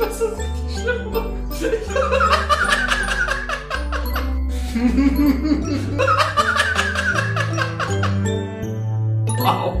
[0.00, 1.12] Das ist richtig schlimm.
[9.36, 9.76] wow.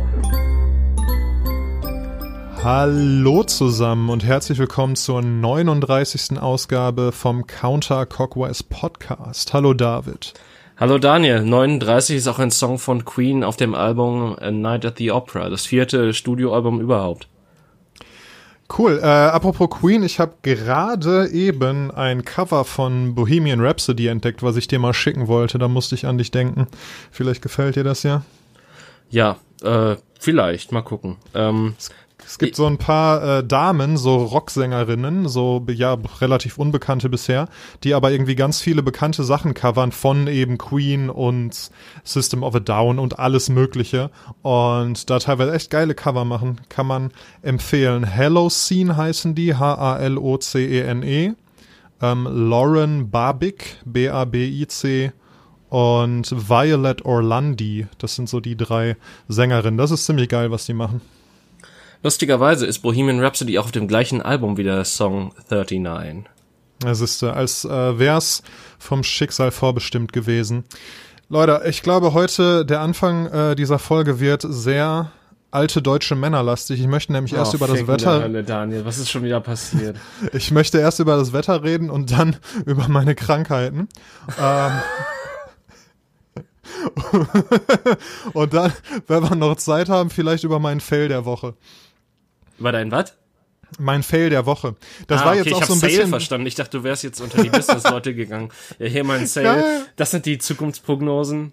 [2.62, 6.38] Hallo zusammen und herzlich willkommen zur 39.
[6.38, 9.54] Ausgabe vom Counter Cockwise Podcast.
[9.54, 10.34] Hallo David.
[10.76, 14.98] Hallo Daniel, 39 ist auch ein Song von Queen auf dem Album A Night at
[14.98, 17.29] the Opera, das vierte Studioalbum überhaupt.
[18.76, 19.00] Cool.
[19.02, 24.68] Äh, apropos Queen, ich habe gerade eben ein Cover von Bohemian Rhapsody entdeckt, was ich
[24.68, 25.58] dir mal schicken wollte.
[25.58, 26.68] Da musste ich an dich denken.
[27.10, 28.22] Vielleicht gefällt dir das ja.
[29.10, 30.70] Ja, äh, vielleicht.
[30.70, 31.16] Mal gucken.
[31.34, 31.74] Ähm,
[32.30, 37.48] es gibt so ein paar äh, Damen, so Rocksängerinnen, so ja relativ unbekannte bisher,
[37.82, 41.72] die aber irgendwie ganz viele bekannte Sachen covern von eben Queen und
[42.04, 46.86] System of a Down und alles Mögliche und da teilweise echt geile Cover machen, kann
[46.86, 47.10] man
[47.42, 48.04] empfehlen.
[48.04, 51.30] Hello Scene heißen die, H-A-L-O-C-E-N-E.
[51.30, 51.34] -E.
[52.00, 55.10] Ähm, Lauren Babik, B-A-B-I-C
[55.68, 57.88] und Violet Orlandi.
[57.98, 59.78] Das sind so die drei Sängerinnen.
[59.78, 61.00] Das ist ziemlich geil, was die machen.
[62.02, 66.24] Lustigerweise ist Bohemian Rhapsody auch auf dem gleichen Album wie der Song 39.
[66.84, 68.42] Es ist, äh, als äh, wär's
[68.78, 70.64] vom Schicksal vorbestimmt gewesen.
[71.28, 75.12] Leute, ich glaube heute, der Anfang äh, dieser Folge wird sehr
[75.50, 76.80] alte deutsche Männer lastig.
[76.80, 78.22] Ich möchte nämlich oh, erst über das Wetter.
[78.22, 79.96] Hölle, Daniel, was ist schon wieder passiert?
[80.32, 83.88] ich möchte erst über das Wetter reden und dann über meine Krankheiten.
[84.40, 84.72] ähm,
[88.32, 88.72] und dann,
[89.06, 91.54] wenn wir noch Zeit haben, vielleicht über meinen Fail der Woche.
[92.60, 93.14] Über dein was?
[93.78, 94.76] Mein Fail der Woche.
[95.06, 96.46] Das ah, war okay, jetzt auch ich so ein Sale bisschen verstanden.
[96.46, 98.50] Ich dachte, du wärst jetzt unter die Business-Leute gegangen.
[98.78, 99.46] Ja, hier mein Sale.
[99.46, 99.82] Ja.
[99.96, 101.52] Das sind die Zukunftsprognosen.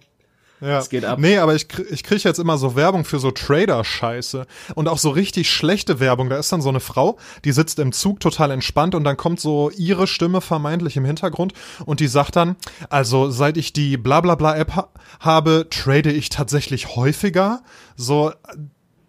[0.60, 0.78] Ja.
[0.78, 1.18] Es geht ab.
[1.20, 4.46] Nee, aber ich, ich kriege jetzt immer so Werbung für so Trader-Scheiße.
[4.74, 6.28] Und auch so richtig schlechte Werbung.
[6.28, 9.40] Da ist dann so eine Frau, die sitzt im Zug total entspannt und dann kommt
[9.40, 11.52] so ihre Stimme vermeintlich im Hintergrund
[11.86, 12.56] und die sagt dann,
[12.90, 14.88] also seit ich die Blablabla-App ha
[15.20, 17.62] habe, trade ich tatsächlich häufiger.
[17.96, 18.32] So,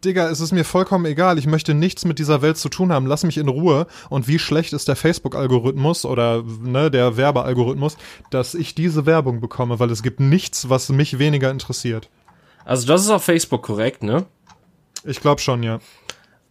[0.04, 1.38] Digga, es ist mir vollkommen egal.
[1.38, 3.06] Ich möchte nichts mit dieser Welt zu tun haben.
[3.06, 3.88] Lass mich in Ruhe.
[4.10, 7.98] Und wie schlecht ist der Facebook-Algorithmus oder ne, der Werbealgorithmus,
[8.30, 12.10] dass ich diese Werbung bekomme, weil es gibt nichts, was mich weniger interessiert.
[12.64, 14.26] Also das ist auf Facebook korrekt, ne?
[15.04, 15.80] Ich glaube schon, ja.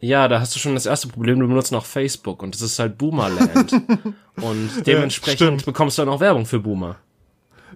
[0.01, 2.79] Ja, da hast du schon das erste Problem, du benutzt noch Facebook und das ist
[2.79, 3.73] halt Boomerland.
[4.37, 6.97] und dementsprechend ja, bekommst du dann auch Werbung für Boomer.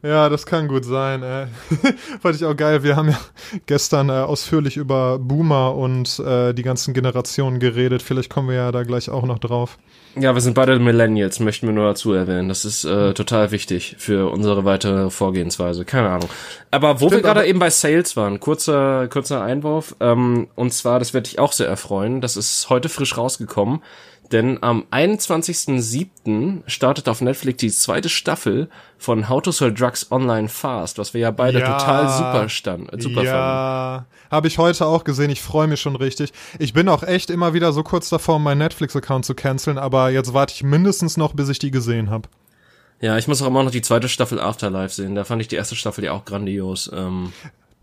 [0.03, 1.23] Ja, das kann gut sein.
[1.23, 1.47] Äh.
[2.21, 2.83] Fand ich auch geil.
[2.83, 3.19] Wir haben ja
[3.67, 8.03] gestern äh, ausführlich über Boomer und äh, die ganzen Generationen geredet.
[8.03, 9.79] Vielleicht kommen wir ja da gleich auch noch drauf.
[10.17, 12.49] Ja, wir sind beide Millennials, möchten wir nur dazu erwähnen.
[12.49, 15.85] Das ist äh, total wichtig für unsere weitere Vorgehensweise.
[15.85, 16.29] Keine Ahnung.
[16.71, 19.95] Aber wo Stimmt, wir gerade eben bei Sales waren, kurzer, kurzer Einwurf.
[20.01, 22.21] Ähm, und zwar, das werde ich auch sehr erfreuen.
[22.21, 23.83] Das ist heute frisch rausgekommen.
[24.33, 26.63] Denn am 21.07.
[26.67, 31.21] startet auf Netflix die zweite Staffel von How to Sell Drugs Online Fast, was wir
[31.21, 35.31] ja beide ja, total super, stand, super ja, habe ich heute auch gesehen.
[35.31, 36.33] Ich freue mich schon richtig.
[36.59, 40.33] Ich bin auch echt immer wieder so kurz davor, meinen Netflix-Account zu canceln, aber jetzt
[40.33, 42.29] warte ich mindestens noch, bis ich die gesehen habe.
[43.03, 45.15] Ja, ich muss auch immer noch die zweite Staffel Afterlife sehen.
[45.15, 46.91] Da fand ich die erste Staffel ja auch grandios.
[46.95, 47.33] Ähm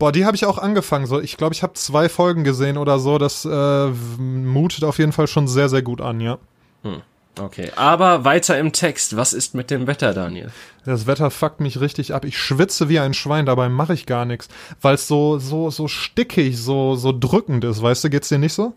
[0.00, 1.04] Boah, die habe ich auch angefangen.
[1.04, 3.18] So, ich glaube, ich habe zwei Folgen gesehen oder so.
[3.18, 3.88] Das äh,
[4.18, 6.38] mutet auf jeden Fall schon sehr, sehr gut an, ja.
[6.82, 7.02] Hm.
[7.38, 9.18] Okay, aber weiter im Text.
[9.18, 10.50] Was ist mit dem Wetter, Daniel?
[10.86, 12.24] Das Wetter fuckt mich richtig ab.
[12.24, 14.48] Ich schwitze wie ein Schwein, dabei mache ich gar nichts,
[14.80, 17.82] weil es so so so stickig, so so drückend ist.
[17.82, 18.72] Weißt du, geht's dir nicht so?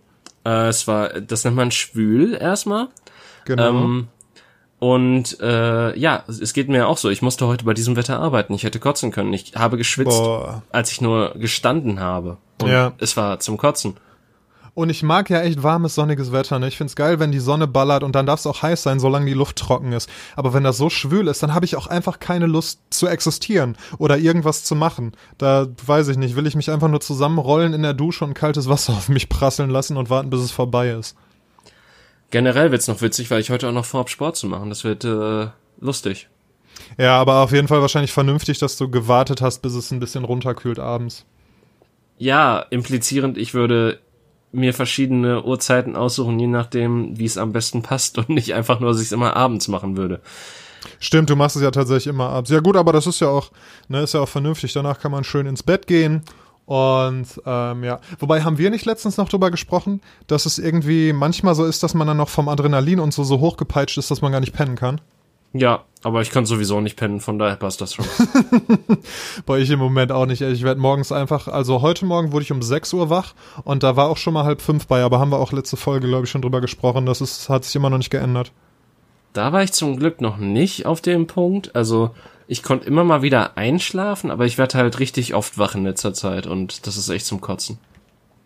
[0.46, 2.90] Äh, es war, das nennt man schwül erstmal.
[3.46, 3.70] Genau.
[3.70, 4.08] Ähm,
[4.84, 7.10] und äh, ja, es geht mir auch so.
[7.10, 8.54] Ich musste heute bei diesem Wetter arbeiten.
[8.54, 9.32] Ich hätte kotzen können.
[9.32, 10.62] Ich habe geschwitzt, Boah.
[10.74, 12.36] als ich nur gestanden habe.
[12.62, 12.92] Und ja.
[12.98, 13.96] es war zum Kotzen.
[14.74, 16.60] Und ich mag ja echt warmes, sonniges Wetter.
[16.60, 16.68] Ne?
[16.68, 19.26] Ich find's geil, wenn die Sonne ballert und dann darf es auch heiß sein, solange
[19.26, 20.10] die Luft trocken ist.
[20.36, 23.78] Aber wenn das so schwül ist, dann habe ich auch einfach keine Lust zu existieren
[24.00, 25.14] oder irgendwas zu machen.
[25.38, 28.68] Da weiß ich nicht, will ich mich einfach nur zusammenrollen in der Dusche und kaltes
[28.68, 31.16] Wasser auf mich prasseln lassen und warten, bis es vorbei ist.
[32.34, 34.70] Generell wird's noch witzig, weil ich heute auch noch vorhab, Sport zu machen.
[34.70, 35.50] Das wird äh,
[35.80, 36.30] lustig.
[36.98, 40.24] Ja, aber auf jeden Fall wahrscheinlich vernünftig, dass du gewartet hast, bis es ein bisschen
[40.24, 41.28] runterkühlt abends.
[42.18, 44.00] Ja, implizierend, ich würde
[44.52, 48.90] mir verschiedene Uhrzeiten aussuchen, je nachdem, wie es am besten passt und nicht einfach nur,
[48.90, 50.20] dass ich es immer abends machen würde.
[51.00, 52.50] Stimmt, du machst es ja tatsächlich immer abends.
[52.50, 53.52] Ja gut, aber das ist ja auch,
[53.90, 54.74] ne, ist ja auch vernünftig.
[54.74, 56.24] Danach kann man schön ins Bett gehen
[56.66, 61.56] und ähm, ja, wobei haben wir nicht letztens noch drüber gesprochen, dass es irgendwie manchmal
[61.56, 64.32] so ist, dass man dann noch vom Adrenalin und so so hochgepeitscht ist, dass man
[64.32, 65.02] gar nicht pennen kann.
[65.56, 68.06] Ja, aber ich kann sowieso nicht pennen, von daher passt das schon.
[69.46, 70.42] Bei ich im Moment auch nicht.
[70.42, 73.96] Ich werde morgens einfach, also heute Morgen wurde ich um 6 Uhr wach und da
[73.96, 76.32] war auch schon mal halb fünf bei, aber haben wir auch letzte Folge, glaube ich,
[76.32, 77.06] schon drüber gesprochen.
[77.06, 78.52] Das ist, hat sich immer noch nicht geändert.
[79.34, 81.76] da war ich zum Glück noch nicht auf dem Punkt.
[81.76, 82.12] Also
[82.54, 86.14] ich konnte immer mal wieder einschlafen, aber ich werde halt richtig oft wach in letzter
[86.14, 87.80] Zeit und das ist echt zum Kotzen.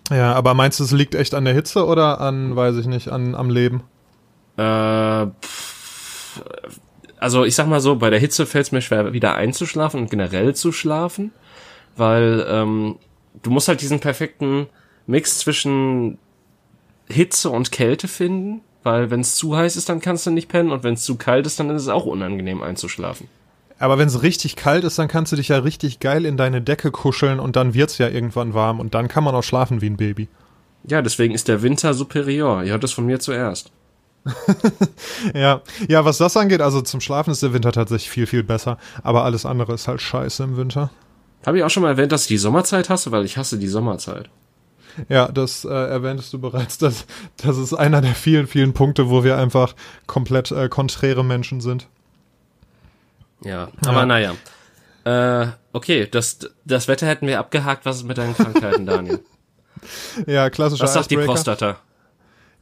[0.09, 3.09] Ja, aber meinst du, es liegt echt an der Hitze oder an, weiß ich nicht,
[3.09, 3.83] an am Leben?
[4.55, 6.41] Äh, pff,
[7.19, 10.09] also ich sag mal so, bei der Hitze fällt es mir schwer, wieder einzuschlafen und
[10.09, 11.33] generell zu schlafen,
[11.97, 12.95] weil ähm,
[13.43, 14.67] du musst halt diesen perfekten
[15.05, 16.17] Mix zwischen
[17.09, 20.71] Hitze und Kälte finden, weil wenn es zu heiß ist, dann kannst du nicht pennen
[20.71, 23.27] und wenn es zu kalt ist, dann ist es auch unangenehm einzuschlafen.
[23.79, 26.61] Aber wenn es richtig kalt ist, dann kannst du dich ja richtig geil in deine
[26.61, 29.89] Decke kuscheln und dann wird's ja irgendwann warm und dann kann man auch schlafen wie
[29.89, 30.27] ein Baby.
[30.83, 32.63] Ja, deswegen ist der Winter superior.
[32.63, 33.71] Ihr hört es von mir zuerst.
[35.33, 38.77] ja, ja, was das angeht, also zum Schlafen ist der Winter tatsächlich viel, viel besser,
[39.03, 40.91] aber alles andere ist halt scheiße im Winter.
[41.45, 43.67] Habe ich auch schon mal erwähnt, dass ich die Sommerzeit hasse, weil ich hasse die
[43.67, 44.29] Sommerzeit.
[45.09, 46.77] Ja, das äh, erwähntest du bereits.
[46.77, 47.05] Das,
[47.37, 49.75] das ist einer der vielen, vielen Punkte, wo wir einfach
[50.07, 51.87] komplett äh, konträre Menschen sind.
[53.43, 54.05] Ja, aber ja.
[54.05, 54.35] naja.
[55.05, 57.85] Äh, okay, das, das Wetter hätten wir abgehakt.
[57.85, 59.19] Was ist mit deinen Krankheiten, Daniel?
[60.27, 61.77] ja, klassischer Was sagt die Prostata?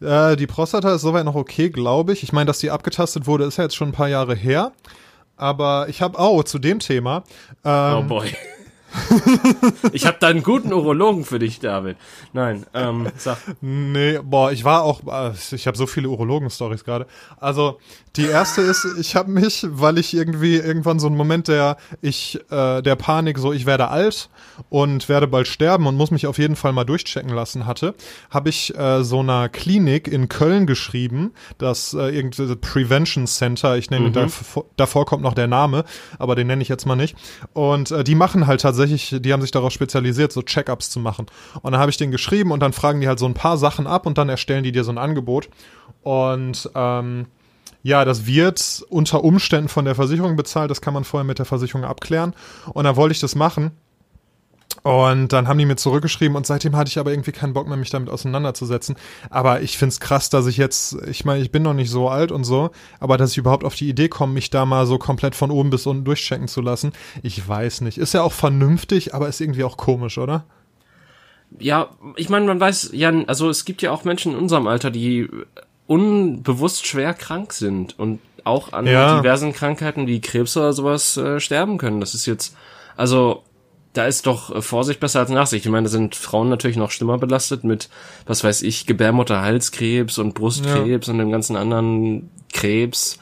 [0.02, 2.24] Äh, die Prostata ist soweit noch okay, glaube ich.
[2.24, 4.74] Ich meine, dass die abgetastet wurde, ist ja jetzt schon ein paar Jahre her.
[5.38, 7.24] Aber ich habe auch oh, zu dem Thema.
[7.64, 8.32] Ähm, oh boy
[9.92, 11.98] ich habe da einen guten Urologen für dich, David.
[12.34, 13.38] Nein, ähm, sag.
[13.62, 17.08] Nee, boah, ich war auch, äh, ich habe so viele Urologen-Stories gerade.
[17.40, 17.80] Also,
[18.16, 22.40] die erste ist, ich habe mich, weil ich irgendwie irgendwann so einen Moment der, ich,
[22.50, 24.30] äh, der Panik, so ich werde alt
[24.70, 27.94] und werde bald sterben und muss mich auf jeden Fall mal durchchecken lassen hatte,
[28.30, 33.90] habe ich äh, so einer Klinik in Köln geschrieben, das äh, irgendeine Prevention Center, ich
[33.90, 34.14] nenne, mhm.
[34.14, 35.84] davor, davor kommt noch der Name,
[36.18, 37.18] aber den nenne ich jetzt mal nicht.
[37.54, 41.00] Und äh, die machen halt tatsächlich tatsächlich, die haben sich darauf spezialisiert, so Check-ups zu
[41.00, 41.26] machen.
[41.62, 43.88] Und dann habe ich den geschrieben und dann fragen die halt so ein paar Sachen
[43.88, 45.50] ab und dann erstellen die dir so ein Angebot.
[46.02, 47.28] Und ähm,
[47.84, 51.46] ja, das wird unter Umständen von der Versicherung bezahlt, das kann man vorher mit der
[51.46, 52.34] Versicherung abklären.
[52.74, 53.72] Und dann wollte ich das machen.
[54.84, 57.78] Und dann haben die mir zurückgeschrieben und seitdem hatte ich aber irgendwie keinen Bock mehr,
[57.78, 58.96] mich damit auseinanderzusetzen.
[59.30, 62.32] Aber ich find's krass, dass ich jetzt, ich meine, ich bin noch nicht so alt
[62.32, 65.36] und so, aber dass ich überhaupt auf die Idee komme, mich da mal so komplett
[65.36, 66.94] von oben bis unten durchchecken zu lassen,
[67.24, 67.98] ich weiß nicht.
[67.98, 70.46] Ist ja auch vernünftig, aber ist irgendwie auch komisch, oder?
[71.60, 74.92] Ja, ich meine, man weiß ja, also es gibt ja auch Menschen in unserem Alter,
[74.92, 75.30] die
[75.88, 79.20] unbewusst schwer krank sind und auch an ja.
[79.20, 82.00] diversen Krankheiten wie Krebs oder sowas äh, sterben können.
[82.00, 82.56] Das ist jetzt,
[82.96, 83.44] also
[83.96, 85.66] da ist doch äh, Vorsicht besser als Nachsicht.
[85.66, 87.90] Ich meine, da sind Frauen natürlich noch schlimmer belastet mit,
[88.26, 91.14] was weiß ich, Gebärmutterhalskrebs und Brustkrebs ja.
[91.14, 93.18] und dem ganzen anderen Krebs.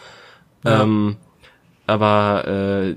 [0.65, 0.83] Ja.
[0.83, 1.17] Ähm,
[1.85, 2.95] aber äh,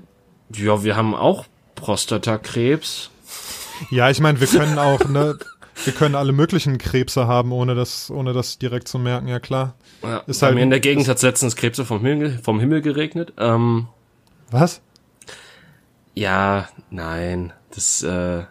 [0.59, 1.45] ja, wir haben auch
[1.75, 3.11] Prostatakrebs.
[3.91, 5.39] Ja, ich meine, wir können auch, ne,
[5.85, 9.75] wir können alle möglichen Krebse haben, ohne das, ohne das direkt zu merken, ja klar.
[10.03, 12.81] Ja, ist bei halt, mir in der Gegend hat letztens Krebse vom Himmel, vom Himmel
[12.81, 13.35] geregnet.
[13.37, 13.89] Ähm,
[14.51, 14.81] Was?
[16.15, 18.45] Ja, nein das äh,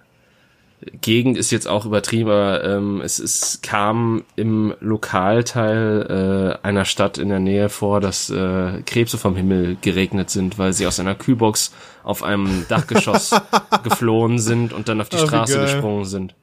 [1.01, 7.17] Gegend ist jetzt auch übertrieben, aber ähm, es, es kam im Lokalteil äh, einer Stadt
[7.17, 11.15] in der Nähe vor, dass äh, Krebse vom Himmel geregnet sind, weil sie aus einer
[11.15, 11.73] Kühlbox
[12.03, 13.31] auf einem Dachgeschoss
[13.83, 16.35] geflohen sind und dann auf die Ach, Straße gesprungen sind.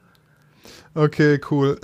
[0.93, 1.79] Okay, cool.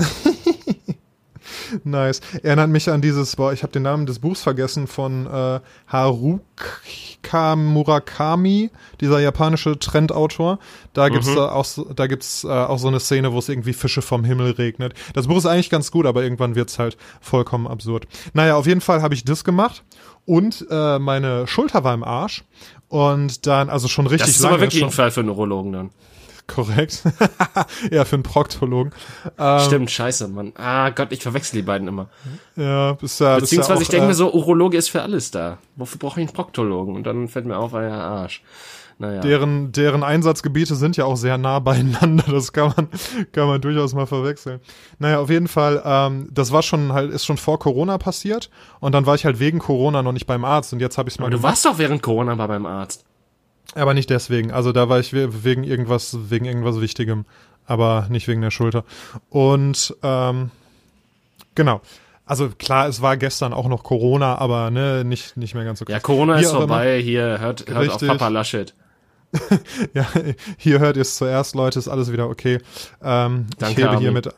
[1.83, 2.21] Nice.
[2.43, 7.55] Erinnert mich an dieses, boah, ich habe den Namen des Buchs vergessen von äh, Haruka
[7.55, 8.69] Murakami,
[9.01, 10.59] dieser japanische Trendautor.
[10.93, 11.35] Da gibt's mhm.
[11.35, 14.51] da auch, da gibt's äh, auch so eine Szene, wo es irgendwie Fische vom Himmel
[14.51, 14.93] regnet.
[15.13, 18.07] Das Buch ist eigentlich ganz gut, aber irgendwann wird's halt vollkommen absurd.
[18.33, 19.83] Naja, auf jeden Fall habe ich das gemacht
[20.25, 22.43] und äh, meine Schulter war im Arsch
[22.87, 24.27] und dann also schon richtig.
[24.27, 25.89] Das ist aber wirklich ein Fall für Neurologen dann.
[26.49, 27.03] Korrekt.
[27.91, 28.91] ja, für einen Proktologen.
[29.37, 30.51] Ähm, Stimmt, scheiße, Mann.
[30.57, 32.09] Ah Gott, ich verwechsel die beiden immer.
[32.55, 33.37] Ja, bist ja.
[33.37, 35.59] Beziehungsweise ja auch, ich denke äh, mir so, Urologe ist für alles da.
[35.75, 36.95] Wofür brauche ich einen Proktologen?
[36.95, 38.41] Und dann fällt mir auf, ah ja, Arsch.
[38.97, 39.21] Naja.
[39.21, 42.25] Deren, deren Einsatzgebiete sind ja auch sehr nah beieinander.
[42.27, 42.89] Das kann man,
[43.31, 44.59] kann man durchaus mal verwechseln.
[44.97, 48.49] Naja, auf jeden Fall, ähm, das war schon halt, ist schon vor Corona passiert.
[48.81, 50.73] Und dann war ich halt wegen Corona noch nicht beim Arzt.
[50.73, 51.27] Und jetzt habe ich es mal.
[51.27, 53.05] Aber du warst doch während Corona mal beim Arzt.
[53.75, 54.51] Aber nicht deswegen.
[54.51, 57.25] Also da war ich wegen irgendwas, wegen irgendwas Wichtigem,
[57.65, 58.83] aber nicht wegen der Schulter.
[59.29, 60.51] Und ähm,
[61.55, 61.81] genau.
[62.25, 65.85] Also klar, es war gestern auch noch Corona, aber ne, nicht, nicht mehr ganz so
[65.85, 65.93] krass.
[65.93, 67.03] Ja, Corona hier ist vorbei, immer.
[67.03, 68.75] hier hört, hört auf Papa Laschet.
[69.93, 70.07] ja,
[70.57, 72.59] hier hört ihr es zuerst, Leute, ist alles wieder okay.
[73.03, 74.29] Ähm, Danke, ich hebe hiermit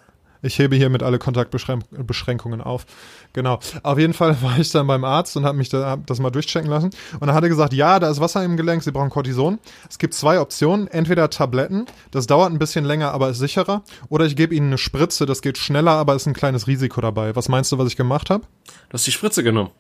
[0.42, 2.86] ich hebe hiermit alle Kontaktbeschränkungen auf.
[3.34, 3.60] Genau.
[3.84, 6.32] Auf jeden Fall war ich dann beim Arzt und habe mich da, hab das mal
[6.32, 6.92] durchchecken lassen.
[7.20, 9.60] Und er gesagt, ja, da ist Wasser im Gelenk, Sie brauchen Cortison.
[9.90, 10.88] Es gibt zwei Optionen.
[10.88, 13.84] Entweder Tabletten, das dauert ein bisschen länger, aber ist sicherer.
[14.10, 17.36] Oder ich gebe Ihnen eine Spritze, das geht schneller, aber ist ein kleines Risiko dabei.
[17.36, 18.44] Was meinst du, was ich gemacht habe?
[18.90, 19.72] Du hast die Spritze genommen.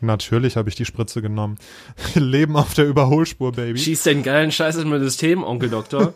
[0.00, 1.58] Natürlich habe ich die Spritze genommen.
[2.14, 3.78] Leben auf der Überholspur, Baby.
[3.78, 6.12] Schießt den geilen Scheiß in mein System, Onkel Doktor.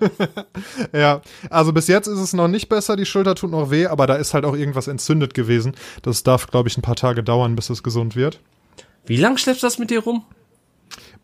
[0.93, 4.07] ja, also bis jetzt ist es noch nicht besser, die Schulter tut noch weh, aber
[4.07, 5.75] da ist halt auch irgendwas entzündet gewesen.
[6.03, 8.41] Das darf, glaube ich, ein paar Tage dauern, bis es gesund wird.
[9.07, 10.25] Wie lang schleppst du das mit dir rum?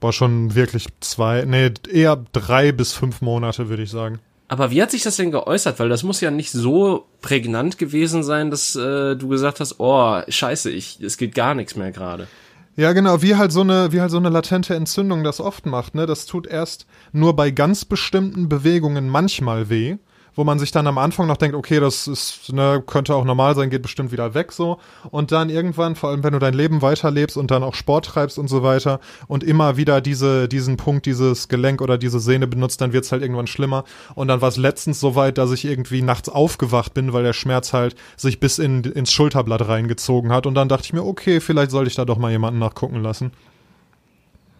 [0.00, 4.20] Boah, schon wirklich zwei, nee, eher drei bis fünf Monate, würde ich sagen.
[4.48, 5.78] Aber wie hat sich das denn geäußert?
[5.78, 10.22] Weil das muss ja nicht so prägnant gewesen sein, dass äh, du gesagt hast, oh,
[10.26, 12.28] scheiße, ich, es geht gar nichts mehr gerade.
[12.78, 15.96] Ja, genau, wie halt so eine, wie halt so eine latente Entzündung das oft macht,
[15.96, 16.06] ne?
[16.06, 19.96] Das tut erst nur bei ganz bestimmten Bewegungen manchmal weh
[20.38, 23.56] wo man sich dann am Anfang noch denkt, okay, das ist, ne, könnte auch normal
[23.56, 24.78] sein, geht bestimmt wieder weg so.
[25.10, 28.38] Und dann irgendwann, vor allem wenn du dein Leben weiterlebst und dann auch Sport treibst
[28.38, 32.80] und so weiter und immer wieder diese, diesen Punkt, dieses Gelenk oder diese Sehne benutzt,
[32.80, 33.82] dann wird's halt irgendwann schlimmer.
[34.14, 37.32] Und dann war es letztens so weit, dass ich irgendwie nachts aufgewacht bin, weil der
[37.32, 40.46] Schmerz halt sich bis in, ins Schulterblatt reingezogen hat.
[40.46, 43.32] Und dann dachte ich mir, okay, vielleicht sollte ich da doch mal jemanden nachgucken lassen.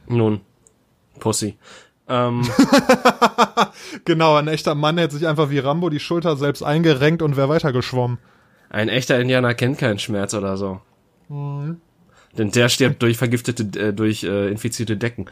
[0.08, 0.40] Nun,
[1.20, 1.56] Pussy.
[2.09, 2.43] Ähm.
[4.05, 7.49] genau, ein echter Mann hätte sich einfach wie Rambo die Schulter selbst eingerenkt und wäre
[7.49, 8.19] weitergeschwommen.
[8.71, 10.81] Ein echter Indianer kennt keinen Schmerz oder so.
[11.29, 11.81] Mhm.
[12.37, 15.27] Denn der stirbt durch vergiftete, äh, durch äh, infizierte Decken.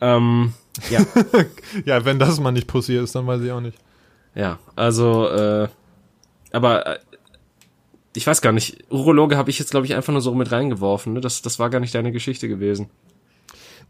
[0.00, 0.52] Ähm,
[0.90, 1.00] ja.
[1.84, 3.78] ja, wenn das mal nicht Pussy ist, dann weiß ich auch nicht.
[4.34, 5.68] Ja, also, äh,
[6.52, 6.98] aber äh,
[8.14, 11.14] ich weiß gar nicht, Urologe habe ich jetzt, glaube ich, einfach nur so mit reingeworfen.
[11.14, 11.20] Ne?
[11.20, 12.90] Das, das war gar nicht deine Geschichte gewesen.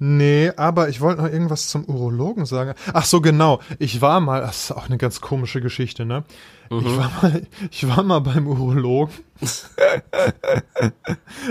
[0.05, 2.75] Nee, aber ich wollte noch irgendwas zum Urologen sagen.
[2.93, 3.61] Ach so, genau.
[3.79, 6.25] Ich war mal, das ist auch eine ganz komische Geschichte, ne?
[6.71, 6.79] Mhm.
[6.81, 9.15] Ich, war mal, ich war mal beim Urologen.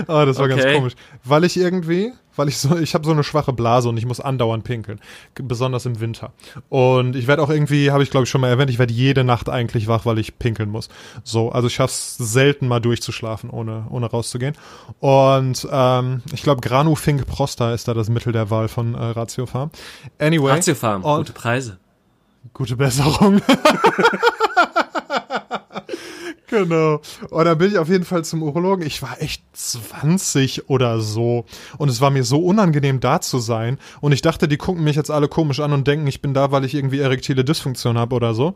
[0.06, 0.56] ah, das war okay.
[0.56, 0.92] ganz komisch.
[1.24, 4.20] Weil ich irgendwie, weil ich so, ich habe so eine schwache Blase und ich muss
[4.20, 5.00] andauernd pinkeln,
[5.34, 6.32] besonders im Winter.
[6.68, 9.24] Und ich werde auch irgendwie, habe ich glaube ich schon mal erwähnt, ich werde jede
[9.24, 10.88] Nacht eigentlich wach, weil ich pinkeln muss.
[11.24, 14.56] So, also ich schaff's selten mal durchzuschlafen, ohne ohne rauszugehen.
[15.00, 19.46] Und ähm, ich glaube Granufink Prosta ist da das Mittel der Wahl von äh, Ratio
[19.46, 19.70] Farm.
[20.18, 21.78] Anyway, Ratio Farm, gute Preise.
[22.52, 23.40] Gute Besserung.
[26.52, 27.00] Genau.
[27.30, 28.86] Und dann bin ich auf jeden Fall zum Urologen.
[28.86, 31.46] Ich war echt 20 oder so.
[31.78, 33.78] Und es war mir so unangenehm, da zu sein.
[34.02, 36.52] Und ich dachte, die gucken mich jetzt alle komisch an und denken, ich bin da,
[36.52, 38.54] weil ich irgendwie erektile Dysfunktion habe oder so.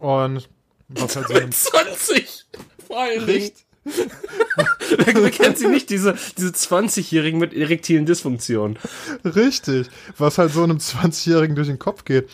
[0.00, 0.48] Und
[0.88, 1.34] was halt so
[1.70, 2.46] 20!
[2.88, 3.52] Vor allen Dingen.
[3.84, 8.78] Wer kennt sie nicht, diese, diese 20-Jährigen mit erektilen Dysfunktionen?
[9.24, 9.88] Richtig.
[10.18, 12.28] Was halt so einem 20-Jährigen durch den Kopf geht.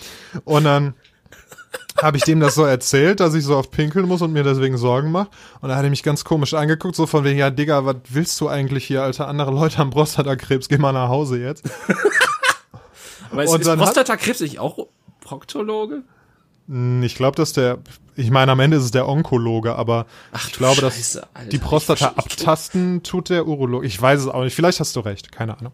[0.44, 0.94] Und dann
[2.02, 4.76] habe ich dem das so erzählt, dass ich so oft pinkeln muss und mir deswegen
[4.76, 5.28] Sorgen mache.
[5.60, 8.40] Und da hat er mich ganz komisch angeguckt, so von wegen, ja, Digga, was willst
[8.40, 9.28] du eigentlich hier, Alter?
[9.28, 11.64] Andere Leute haben Prostatakrebs, geh mal nach Hause jetzt.
[13.30, 14.86] Aber und ist, ist Prostatakrebs nicht auch
[15.20, 16.02] Proktologe?
[16.68, 17.78] Hm, ich glaube, dass der,
[18.14, 21.50] ich meine, am Ende ist es der Onkologe, aber Ach, ich glaube, Scheiße, dass Alter,
[21.50, 23.86] die Prostata abtasten tut der Urologe.
[23.86, 24.54] Ich weiß es auch nicht.
[24.54, 25.72] Vielleicht hast du recht, keine Ahnung.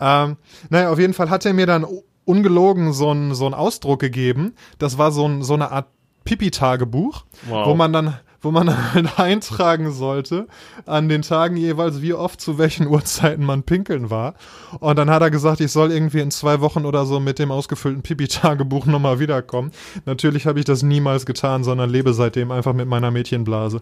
[0.00, 0.36] Ähm,
[0.70, 1.86] naja, auf jeden Fall hat er mir dann
[2.28, 4.54] ungelogen so ein, so ein Ausdruck gegeben.
[4.78, 5.86] Das war so, ein, so eine Art
[6.24, 7.66] Pipi-Tagebuch, wow.
[7.66, 10.46] wo man dann wo man halt eintragen sollte
[10.86, 14.34] an den Tagen jeweils, wie oft zu welchen Uhrzeiten man pinkeln war.
[14.78, 17.50] Und dann hat er gesagt, ich soll irgendwie in zwei Wochen oder so mit dem
[17.50, 19.72] ausgefüllten Pipi-Tagebuch nochmal wiederkommen.
[20.06, 23.80] Natürlich habe ich das niemals getan, sondern lebe seitdem einfach mit meiner Mädchenblase.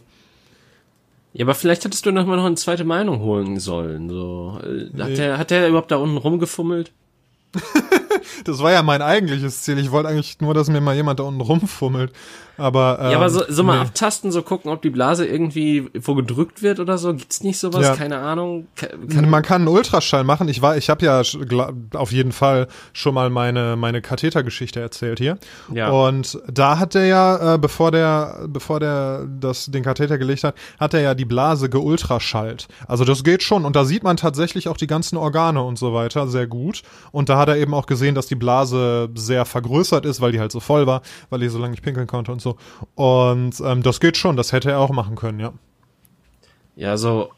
[1.32, 4.08] Ja, aber vielleicht hättest du noch mal noch eine zweite Meinung holen sollen.
[4.08, 4.58] So.
[4.62, 5.16] Äh, hat, nee.
[5.16, 6.92] der, hat der überhaupt da unten rumgefummelt?
[8.44, 9.78] das war ja mein eigentliches Ziel.
[9.78, 12.12] Ich wollte eigentlich nur, dass mir mal jemand da unten rumfummelt.
[12.58, 13.82] Aber, ähm, ja, aber so, so mal nee.
[13.82, 17.12] abtasten, so gucken, ob die Blase irgendwie wo gedrückt wird oder so.
[17.14, 17.82] Gibt's nicht sowas?
[17.82, 17.96] Ja.
[17.96, 18.66] Keine Ahnung.
[18.76, 20.48] Kann Man kann einen Ultraschall machen.
[20.48, 21.22] Ich war, ich habe ja
[21.94, 25.38] auf jeden Fall schon mal meine meine Kathetergeschichte erzählt hier.
[25.72, 25.90] Ja.
[25.90, 30.54] Und da hat der ja, äh, bevor der bevor der das den Katheter gelegt hat,
[30.78, 32.68] hat er ja die Blase geultraschallt.
[32.86, 35.92] Also das geht schon und da sieht man tatsächlich auch die ganzen Organe und so
[35.92, 36.82] weiter sehr gut.
[37.12, 40.40] Und da hat er eben auch gesehen, dass die Blase sehr vergrößert ist, weil die
[40.40, 42.56] halt so voll war, weil ich so lange nicht pinkeln konnte und so so.
[42.94, 45.52] Und ähm, das geht schon, das hätte er auch machen können, ja.
[46.76, 47.30] Ja, so,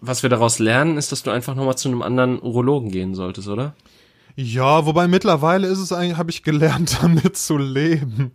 [0.00, 3.48] was wir daraus lernen, ist, dass du einfach nochmal zu einem anderen Urologen gehen solltest,
[3.48, 3.74] oder?
[4.36, 8.32] Ja, wobei mittlerweile ist es eigentlich, habe ich gelernt, damit zu leben.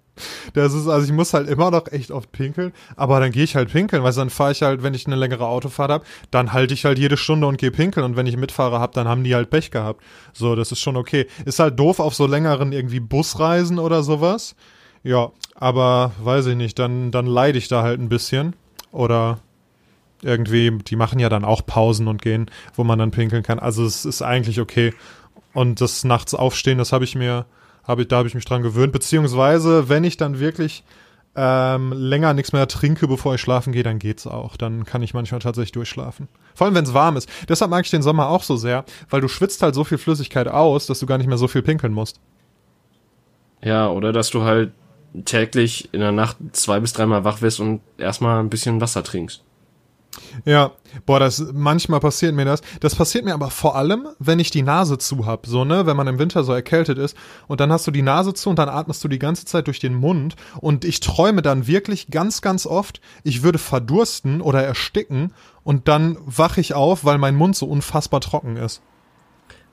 [0.54, 3.56] Das ist, also ich muss halt immer noch echt oft pinkeln, aber dann gehe ich
[3.56, 6.74] halt pinkeln, weil dann fahre ich halt, wenn ich eine längere Autofahrt habe, dann halte
[6.74, 9.36] ich halt jede Stunde und gehe pinkeln und wenn ich Mitfahrer habe, dann haben die
[9.36, 10.02] halt Pech gehabt.
[10.34, 11.28] So, das ist schon okay.
[11.46, 14.56] Ist halt doof auf so längeren irgendwie Busreisen oder sowas.
[15.04, 18.56] Ja, aber weiß ich nicht, dann, dann leide ich da halt ein bisschen.
[18.92, 19.40] Oder
[20.22, 23.60] irgendwie, die machen ja dann auch Pausen und gehen, wo man dann pinkeln kann.
[23.60, 24.94] Also es ist eigentlich okay.
[25.54, 27.46] Und das nachts aufstehen, das habe ich mir,
[27.88, 28.92] habe ich, da habe ich mich dran gewöhnt.
[28.92, 30.84] Beziehungsweise, wenn ich dann wirklich
[31.36, 34.58] ähm, länger nichts mehr trinke, bevor ich schlafen gehe, dann geht's auch.
[34.58, 36.28] Dann kann ich manchmal tatsächlich durchschlafen.
[36.54, 37.30] Vor allem, wenn es warm ist.
[37.48, 40.48] Deshalb mag ich den Sommer auch so sehr, weil du schwitzt halt so viel Flüssigkeit
[40.48, 42.20] aus, dass du gar nicht mehr so viel pinkeln musst.
[43.62, 44.72] Ja, oder dass du halt
[45.26, 49.44] täglich in der Nacht zwei bis dreimal wach wirst und erstmal ein bisschen Wasser trinkst.
[50.46, 50.72] Ja,
[51.06, 52.62] boah, das manchmal passiert mir das.
[52.80, 55.98] Das passiert mir aber vor allem, wenn ich die Nase zu hab, so ne, wenn
[55.98, 57.16] man im Winter so erkältet ist
[57.48, 59.80] und dann hast du die Nase zu und dann atmest du die ganze Zeit durch
[59.80, 65.34] den Mund und ich träume dann wirklich ganz ganz oft, ich würde verdursten oder ersticken
[65.64, 68.82] und dann wache ich auf, weil mein Mund so unfassbar trocken ist.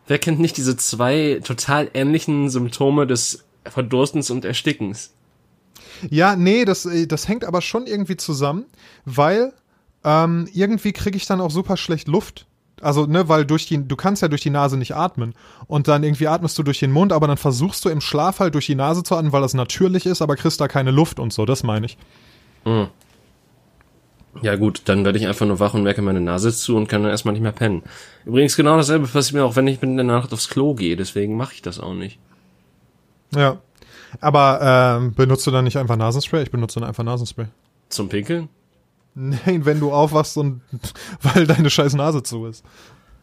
[0.07, 5.16] Wer kennt nicht diese zwei total ähnlichen Symptome des Verdurstens und Erstickens?
[6.11, 8.65] Ja, nee, das, äh, das hängt aber schon irgendwie zusammen,
[9.05, 9.53] weil
[10.05, 12.47] ähm, irgendwie kriege ich dann auch super schlecht Luft.
[12.83, 15.35] Also, ne, weil durch die, du kannst ja durch die Nase nicht atmen.
[15.67, 18.55] Und dann irgendwie atmest du durch den Mund, aber dann versuchst du im Schlaf halt
[18.55, 21.33] durch die Nase zu atmen, weil das natürlich ist, aber kriegst da keine Luft und
[21.33, 21.97] so, das meine ich.
[22.65, 22.89] Mhm.
[24.43, 27.03] Ja gut, dann werde ich einfach nur wach und merke meine Nase zu und kann
[27.03, 27.83] dann erstmal nicht mehr pennen.
[28.27, 31.37] Übrigens genau dasselbe passiert mir auch, wenn ich in der Nacht aufs Klo gehe, deswegen
[31.37, 32.19] mache ich das auch nicht.
[33.35, 33.59] Ja.
[34.21, 36.43] Aber ähm, benutzt du dann nicht einfach Nasenspray?
[36.43, 37.47] Ich benutze dann einfach Nasenspray.
[37.89, 38.49] Zum Pinkeln?
[39.15, 40.61] Nein, wenn du aufwachst und
[41.23, 42.65] weil deine scheiß Nase zu ist.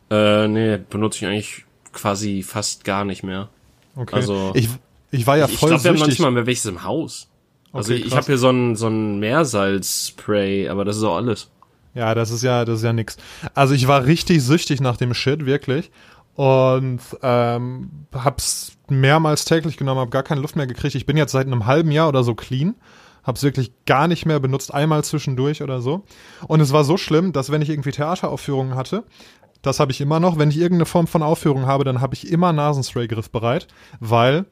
[0.09, 3.49] Äh, nee, benutze ich eigentlich quasi fast gar nicht mehr.
[3.95, 4.15] Okay.
[4.15, 4.69] Also ich,
[5.11, 7.27] ich war ja voll Ich glaube, wir haben noch nicht mal mehr welches im Haus.
[7.71, 11.49] Also okay, ich habe hier so ein so ein Meersalzspray, aber das ist auch alles.
[11.95, 13.17] Ja, das ist ja das ist ja nix.
[13.53, 15.91] Also ich war richtig süchtig nach dem Shit, wirklich.
[16.35, 20.95] Und ähm, hab's mehrmals täglich genommen, hab gar keine Luft mehr gekriegt.
[20.95, 22.75] Ich bin jetzt seit einem halben Jahr oder so clean
[23.23, 26.03] habe es wirklich gar nicht mehr benutzt, einmal zwischendurch oder so.
[26.47, 29.05] Und es war so schlimm, dass wenn ich irgendwie Theateraufführungen hatte,
[29.61, 32.29] das habe ich immer noch, wenn ich irgendeine Form von Aufführung habe, dann habe ich
[32.29, 33.67] immer Nasenspray griffbereit,
[34.01, 34.45] weil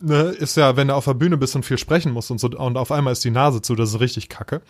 [0.00, 2.48] ne, ist ja, wenn du auf der Bühne bist und viel sprechen musst und so
[2.48, 4.62] und auf einmal ist die Nase zu, das ist richtig kacke.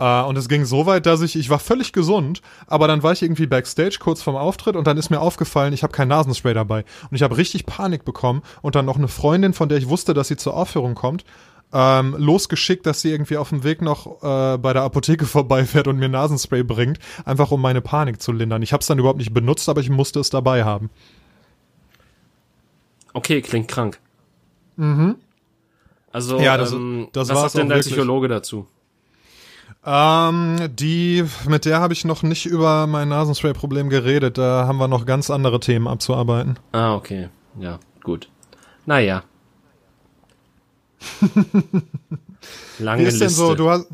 [0.00, 3.10] Uh, und es ging so weit, dass ich, ich war völlig gesund, aber dann war
[3.10, 6.54] ich irgendwie backstage kurz vorm Auftritt und dann ist mir aufgefallen, ich habe kein Nasenspray
[6.54, 6.84] dabei.
[7.10, 10.14] Und ich habe richtig Panik bekommen und dann noch eine Freundin, von der ich wusste,
[10.14, 11.24] dass sie zur Aufführung kommt,
[11.72, 15.98] ähm, losgeschickt, dass sie irgendwie auf dem Weg noch äh, bei der Apotheke vorbeifährt und
[15.98, 18.62] mir Nasenspray bringt, einfach um meine Panik zu lindern.
[18.62, 20.90] Ich habe es dann überhaupt nicht benutzt, aber ich musste es dabei haben.
[23.14, 23.98] Okay, klingt krank.
[24.76, 25.16] Mhm.
[26.12, 28.68] Also, ja, das, ähm, das was sagt denn der Psychologe dazu?
[29.90, 34.36] Ähm, die, mit der habe ich noch nicht über mein Nasenspray-Problem geredet.
[34.36, 36.58] Da haben wir noch ganz andere Themen abzuarbeiten.
[36.72, 37.30] Ah, okay.
[37.58, 38.28] Ja, gut.
[38.84, 39.22] Naja,
[42.78, 43.24] Lange Wie ist Liste.
[43.24, 43.86] denn so, du hast,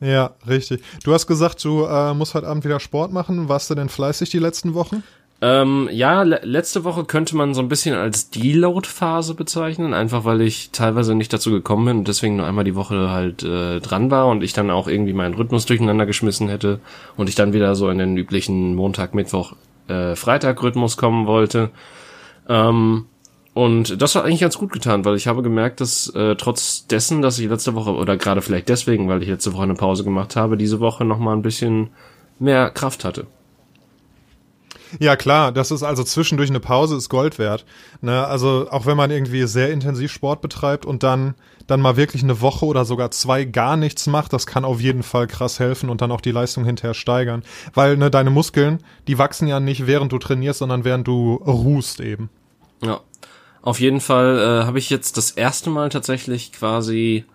[0.00, 0.82] ja, richtig.
[1.04, 3.48] Du hast gesagt, du äh, musst heute Abend wieder Sport machen.
[3.48, 5.02] Warst du denn fleißig die letzten Wochen?
[5.42, 10.42] Ähm, ja, le letzte Woche könnte man so ein bisschen als Deload-Phase bezeichnen, einfach weil
[10.42, 14.10] ich teilweise nicht dazu gekommen bin und deswegen nur einmal die Woche halt äh, dran
[14.10, 16.80] war und ich dann auch irgendwie meinen Rhythmus durcheinander geschmissen hätte
[17.16, 19.54] und ich dann wieder so in den üblichen Montag, Mittwoch,
[19.88, 21.70] äh, Freitag-Rhythmus kommen wollte.
[22.46, 23.06] Ähm,
[23.54, 27.22] und das hat eigentlich ganz gut getan, weil ich habe gemerkt, dass äh, trotz dessen,
[27.22, 30.36] dass ich letzte Woche, oder gerade vielleicht deswegen, weil ich letzte Woche eine Pause gemacht
[30.36, 31.88] habe, diese Woche nochmal ein bisschen
[32.38, 33.26] mehr Kraft hatte.
[34.98, 37.64] Ja, klar, das ist also zwischendurch eine Pause ist Gold wert.
[38.00, 38.26] Ne?
[38.26, 41.34] Also auch wenn man irgendwie sehr intensiv Sport betreibt und dann,
[41.66, 45.02] dann mal wirklich eine Woche oder sogar zwei gar nichts macht, das kann auf jeden
[45.02, 47.42] Fall krass helfen und dann auch die Leistung hinterher steigern.
[47.74, 52.00] Weil ne, deine Muskeln, die wachsen ja nicht während du trainierst, sondern während du ruhst
[52.00, 52.30] eben.
[52.82, 53.00] Ja.
[53.62, 57.26] Auf jeden Fall äh, habe ich jetzt das erste Mal tatsächlich quasi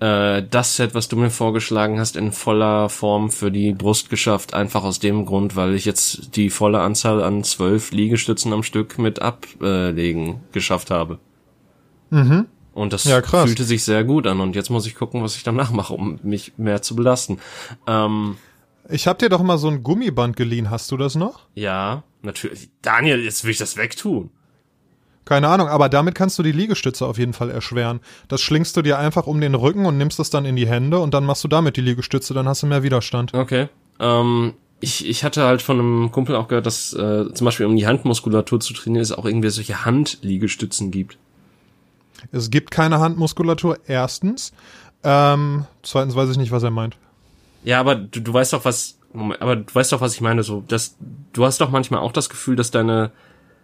[0.00, 4.54] äh, das Set, was du mir vorgeschlagen hast, in voller Form für die Brust geschafft.
[4.54, 8.98] Einfach aus dem Grund, weil ich jetzt die volle Anzahl an zwölf Liegestützen am Stück
[8.98, 11.18] mit ablegen geschafft habe.
[12.10, 12.46] Mhm.
[12.74, 14.40] Und das ja, fühlte sich sehr gut an.
[14.40, 17.38] Und jetzt muss ich gucken, was ich danach mache, um mich mehr zu belasten.
[17.86, 18.36] Ähm,
[18.88, 20.70] ich hab dir doch mal so ein Gummiband geliehen.
[20.70, 21.46] Hast du das noch?
[21.54, 22.68] Ja, natürlich.
[22.82, 24.30] Daniel, jetzt will ich das wegtun.
[25.24, 28.00] Keine Ahnung, aber damit kannst du die Liegestütze auf jeden Fall erschweren.
[28.28, 30.98] Das schlingst du dir einfach um den Rücken und nimmst es dann in die Hände
[30.98, 33.32] und dann machst du damit die Liegestütze, dann hast du mehr Widerstand.
[33.32, 33.68] Okay.
[34.00, 37.74] Ähm, ich, ich hatte halt von einem Kumpel auch gehört, dass äh, zum Beispiel um
[37.74, 41.16] die Handmuskulatur zu trainieren, es auch irgendwie solche Handliegestützen gibt.
[42.32, 44.52] Es gibt keine Handmuskulatur, erstens.
[45.02, 46.96] Ähm, zweitens weiß ich nicht, was er meint.
[47.64, 48.98] Ja, aber du, du weißt doch, was,
[49.40, 50.96] aber du weißt doch, was ich meine, so, dass,
[51.32, 53.10] du hast doch manchmal auch das Gefühl, dass deine,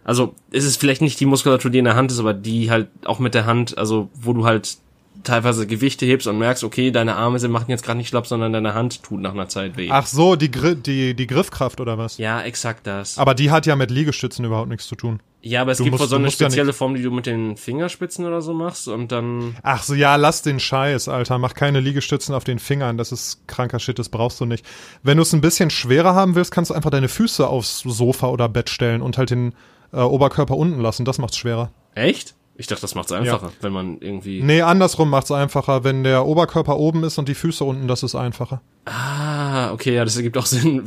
[0.03, 2.87] also ist es vielleicht nicht die Muskulatur, die in der Hand ist, aber die halt
[3.05, 4.77] auch mit der Hand, also wo du halt
[5.23, 8.53] teilweise Gewichte hebst und merkst, okay, deine Arme sie machen jetzt gerade nicht schlapp, sondern
[8.53, 9.89] deine Hand tut nach einer Zeit weh.
[9.91, 12.17] Ach so, die, Gri die, die Griffkraft oder was?
[12.17, 13.19] Ja, exakt das.
[13.19, 15.19] Aber die hat ja mit Liegestützen überhaupt nichts zu tun.
[15.43, 17.25] Ja, aber es Du gibt musst- so eine ja spezielle nicht- Form, die du mit
[17.27, 19.55] den Fingerspitzen oder so machst und dann.
[19.61, 21.37] Ach so, ja, lass den Scheiß, Alter.
[21.37, 22.97] Mach keine Liegestützen auf den Fingern.
[22.97, 24.65] Das ist kranker Shit, das brauchst du nicht.
[25.03, 28.27] Wenn du es ein bisschen schwerer haben willst, kannst du einfach deine Füße aufs Sofa
[28.29, 29.53] oder Bett stellen und halt den
[29.93, 31.05] äh, Oberkörper unten lassen.
[31.05, 31.71] Das macht's schwerer.
[31.95, 32.35] Echt?
[32.57, 34.43] Ich dachte, das macht's einfacher, wenn man irgendwie.
[34.43, 35.83] Nee, andersrum macht's einfacher.
[35.83, 38.61] Wenn der Oberkörper oben ist und die Füße unten, das ist einfacher.
[38.85, 40.83] Ah, okay, ja, das ergibt auch Sinn.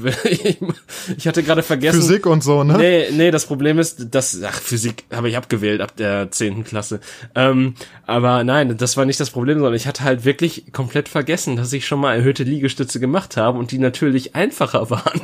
[1.16, 2.00] ich hatte gerade vergessen.
[2.00, 2.76] Physik und so, ne?
[2.76, 7.00] Nee, nee, das Problem ist, dass, ach, Physik habe ich abgewählt ab der zehnten Klasse.
[7.34, 7.74] Ähm,
[8.06, 11.72] aber nein, das war nicht das Problem, sondern ich hatte halt wirklich komplett vergessen, dass
[11.72, 15.20] ich schon mal erhöhte Liegestütze gemacht habe und die natürlich einfacher waren.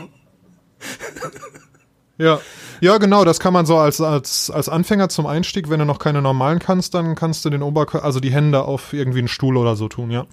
[2.19, 2.41] Ja.
[2.81, 5.99] Ja, genau, das kann man so als, als, als Anfänger zum Einstieg, wenn du noch
[5.99, 9.57] keine normalen kannst, dann kannst du den Oberkörper, also die Hände auf irgendwie einen Stuhl
[9.57, 10.27] oder so tun, ja.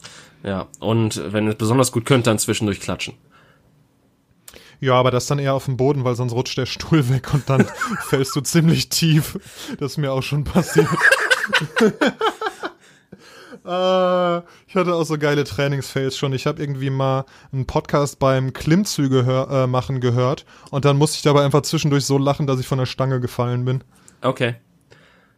[0.43, 3.15] Ja, und wenn es besonders gut könnt, dann zwischendurch klatschen.
[4.79, 7.49] Ja, aber das dann eher auf dem Boden, weil sonst rutscht der Stuhl weg und
[7.49, 7.65] dann
[8.07, 9.39] fällst du ziemlich tief.
[9.79, 10.87] Das ist mir auch schon passiert.
[13.65, 16.33] äh, ich hatte auch so geile Trainingsfails schon.
[16.33, 21.17] Ich habe irgendwie mal einen Podcast beim Klimmzüge hör, äh, machen gehört und dann musste
[21.17, 23.83] ich dabei einfach zwischendurch so lachen, dass ich von der Stange gefallen bin.
[24.21, 24.55] Okay.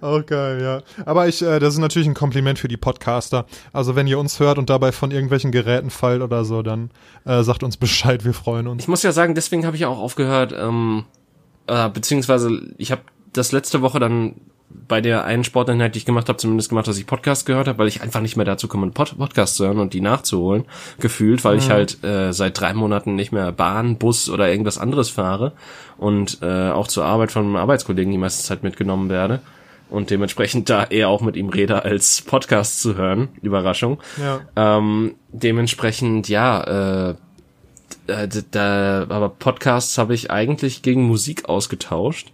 [0.00, 1.04] Auch geil, ja.
[1.04, 3.46] Aber ich, äh, das ist natürlich ein Kompliment für die Podcaster.
[3.72, 6.90] Also wenn ihr uns hört und dabei von irgendwelchen Geräten fallt oder so, dann
[7.24, 8.82] äh, sagt uns Bescheid, wir freuen uns.
[8.82, 11.04] Ich muss ja sagen, deswegen habe ich auch aufgehört, ähm,
[11.66, 14.34] äh, beziehungsweise ich habe das letzte Woche dann
[14.88, 17.78] bei der einen Sporteinheit, die ich gemacht habe, zumindest gemacht, dass ich Podcast gehört habe,
[17.78, 20.64] weil ich einfach nicht mehr dazu komme, einen Pod Podcast zu hören und die nachzuholen,
[21.00, 25.08] gefühlt, weil ich halt äh, seit drei Monaten nicht mehr Bahn, Bus oder irgendwas anderes
[25.10, 25.52] fahre
[25.98, 29.40] und äh, auch zur Arbeit von einem Arbeitskollegen die meiste Zeit mitgenommen werde
[29.90, 33.28] und dementsprechend da eher auch mit ihm rede, als Podcast zu hören.
[33.42, 33.98] Überraschung.
[34.20, 34.40] Ja.
[34.78, 37.14] Ähm, dementsprechend, ja, äh,
[38.06, 42.32] äh, d- da, aber Podcasts habe ich eigentlich gegen Musik ausgetauscht.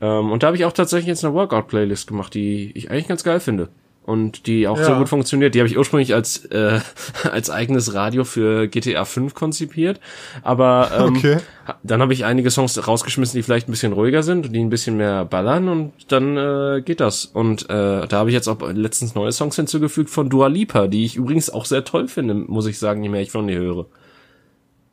[0.00, 3.24] Ähm, und da habe ich auch tatsächlich jetzt eine Workout-Playlist gemacht, die ich eigentlich ganz
[3.24, 3.68] geil finde.
[4.04, 4.84] Und die auch Ja.
[4.84, 5.56] sehr gut funktioniert.
[5.56, 6.78] Die habe ich ursprünglich als, äh,
[7.32, 9.98] als eigenes Radio für GTA 5 konzipiert.
[10.42, 11.38] Aber ähm, Okay.
[11.82, 14.70] dann habe ich einige Songs rausgeschmissen, die vielleicht ein bisschen ruhiger sind und die ein
[14.70, 17.24] bisschen mehr ballern und dann äh, geht das.
[17.24, 21.04] Und äh, da habe ich jetzt auch letztens neue Songs hinzugefügt von Dua Lipa, die
[21.04, 23.86] ich übrigens auch sehr toll finde, muss ich sagen, je mehr ich von ihr höre.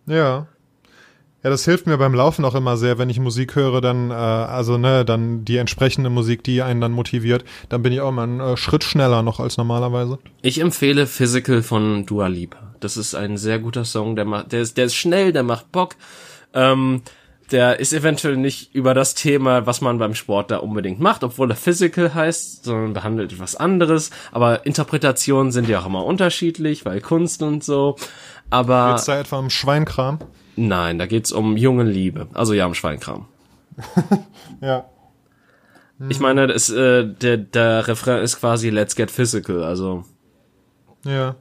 [0.08, 0.48] Ja.
[1.44, 4.14] Ja, das hilft mir beim Laufen auch immer sehr, wenn ich Musik höre, dann, äh,
[4.14, 8.24] also ne, dann die entsprechende Musik, die einen dann motiviert, dann bin ich auch mal
[8.24, 10.20] einen äh, Schritt schneller noch als normalerweise.
[10.42, 12.74] Ich empfehle Physical von Dua Lipa.
[12.80, 15.72] Das ist ein sehr guter Song, der macht, der ist, der ist schnell, der macht
[15.74, 15.96] Bock.
[16.54, 17.02] Ähm,
[17.52, 21.52] der ist eventuell nicht über das Thema, was man beim Sport da unbedingt macht, obwohl
[21.52, 24.12] er Physical heißt, sondern behandelt etwas anderes.
[24.32, 27.98] Aber Interpretationen sind ja auch immer unterschiedlich, weil Kunst und so.
[28.50, 30.20] Aber Jetzt da etwa im Schweinkram.
[30.56, 32.28] Nein, da geht's um junge Liebe.
[32.34, 33.26] Also ja, um Schweinkram.
[34.62, 34.86] Ja.
[36.10, 40.04] Ich meine, das, äh, der, der Refrain ist quasi Let's Get Physical, also
[41.06, 41.36] Ja.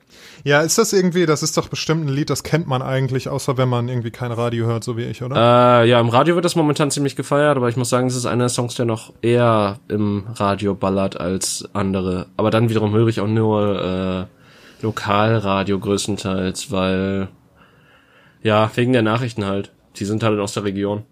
[0.45, 3.57] Ja, ist das irgendwie, das ist doch bestimmt ein Lied, das kennt man eigentlich, außer
[3.57, 5.83] wenn man irgendwie kein Radio hört, so wie ich, oder?
[5.83, 8.27] Äh, ja, im Radio wird das momentan ziemlich gefeiert, aber ich muss sagen, es ist
[8.27, 12.27] einer der Songs, der noch eher im Radio ballert als andere.
[12.37, 14.29] Aber dann wiederum höre ich auch nur
[14.81, 17.29] äh, Lokalradio größtenteils, weil
[18.43, 19.73] ja, wegen der Nachrichten halt.
[19.97, 21.05] Die sind halt aus der Region.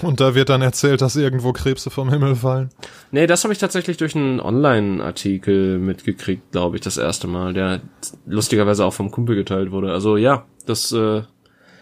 [0.00, 2.70] Und da wird dann erzählt, dass irgendwo Krebse vom Himmel fallen.
[3.10, 7.82] Nee, das habe ich tatsächlich durch einen Online-Artikel mitgekriegt, glaube ich, das erste Mal, der
[8.24, 9.92] lustigerweise auch vom Kumpel geteilt wurde.
[9.92, 11.22] Also ja, das, äh,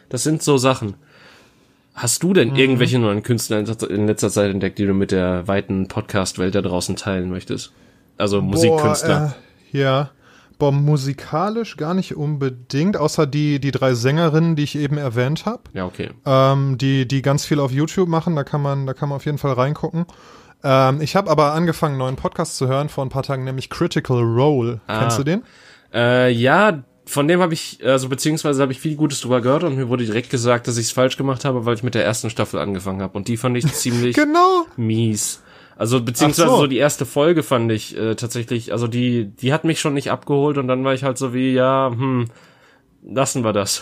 [0.09, 0.95] das sind so Sachen.
[1.95, 5.47] Hast du denn irgendwelche neuen Künstler in in letzter Zeit entdeckt, die du mit der
[5.47, 7.73] weiten Podcast-Welt da draußen teilen möchtest?
[8.17, 9.19] Also Musikkünstler.
[9.19, 9.35] Boah,
[9.73, 10.11] äh, ja.
[10.61, 15.63] Boah, musikalisch gar nicht unbedingt, außer die, die drei Sängerinnen, die ich eben erwähnt habe.
[15.73, 16.11] ja, okay.
[16.25, 18.37] ähm, die, die ganz viel auf YouTube machen.
[18.37, 20.07] Da kann man, da kann man auf jeden Fall reingucken.
[20.63, 23.71] Ähm, ich habe aber angefangen, einen neuen Podcast zu hören vor ein paar Tagen, nämlich
[23.71, 24.81] Critical Role.
[24.87, 25.01] Ah.
[25.01, 25.43] Kennst du den?
[25.93, 29.75] Äh, ja, von dem habe ich, also beziehungsweise habe ich viel Gutes drüber gehört und
[29.77, 32.31] mir wurde direkt gesagt, dass ich es falsch gemacht habe, weil ich mit der ersten
[32.31, 33.17] Staffel angefangen habe.
[33.17, 34.67] Und die fand ich ziemlich Genau.
[34.77, 35.43] mies.
[35.81, 36.57] Also beziehungsweise so.
[36.59, 36.67] so.
[36.67, 40.59] die erste Folge fand ich äh, tatsächlich, also die, die hat mich schon nicht abgeholt
[40.59, 42.27] und dann war ich halt so wie, ja, hm,
[43.03, 43.81] lassen wir das.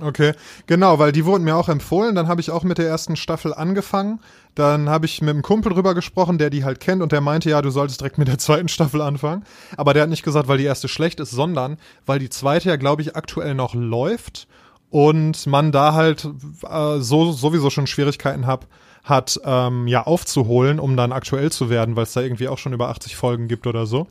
[0.00, 0.32] Okay,
[0.66, 2.16] genau, weil die wurden mir auch empfohlen.
[2.16, 4.18] Dann habe ich auch mit der ersten Staffel angefangen.
[4.56, 7.50] Dann habe ich mit einem Kumpel drüber gesprochen, der die halt kennt und der meinte,
[7.50, 9.44] ja, du solltest direkt mit der zweiten Staffel anfangen.
[9.76, 12.74] Aber der hat nicht gesagt, weil die erste schlecht ist, sondern weil die zweite ja,
[12.74, 14.48] glaube ich, aktuell noch läuft
[14.90, 16.28] und man da halt
[16.68, 18.66] äh, so sowieso schon Schwierigkeiten hab,
[19.02, 22.72] hat, ähm, ja, aufzuholen, um dann aktuell zu werden, weil es da irgendwie auch schon
[22.72, 24.06] über 80 Folgen gibt oder so.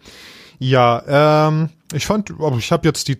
[0.59, 3.17] Ja, ähm, ich fand, ich habe jetzt die,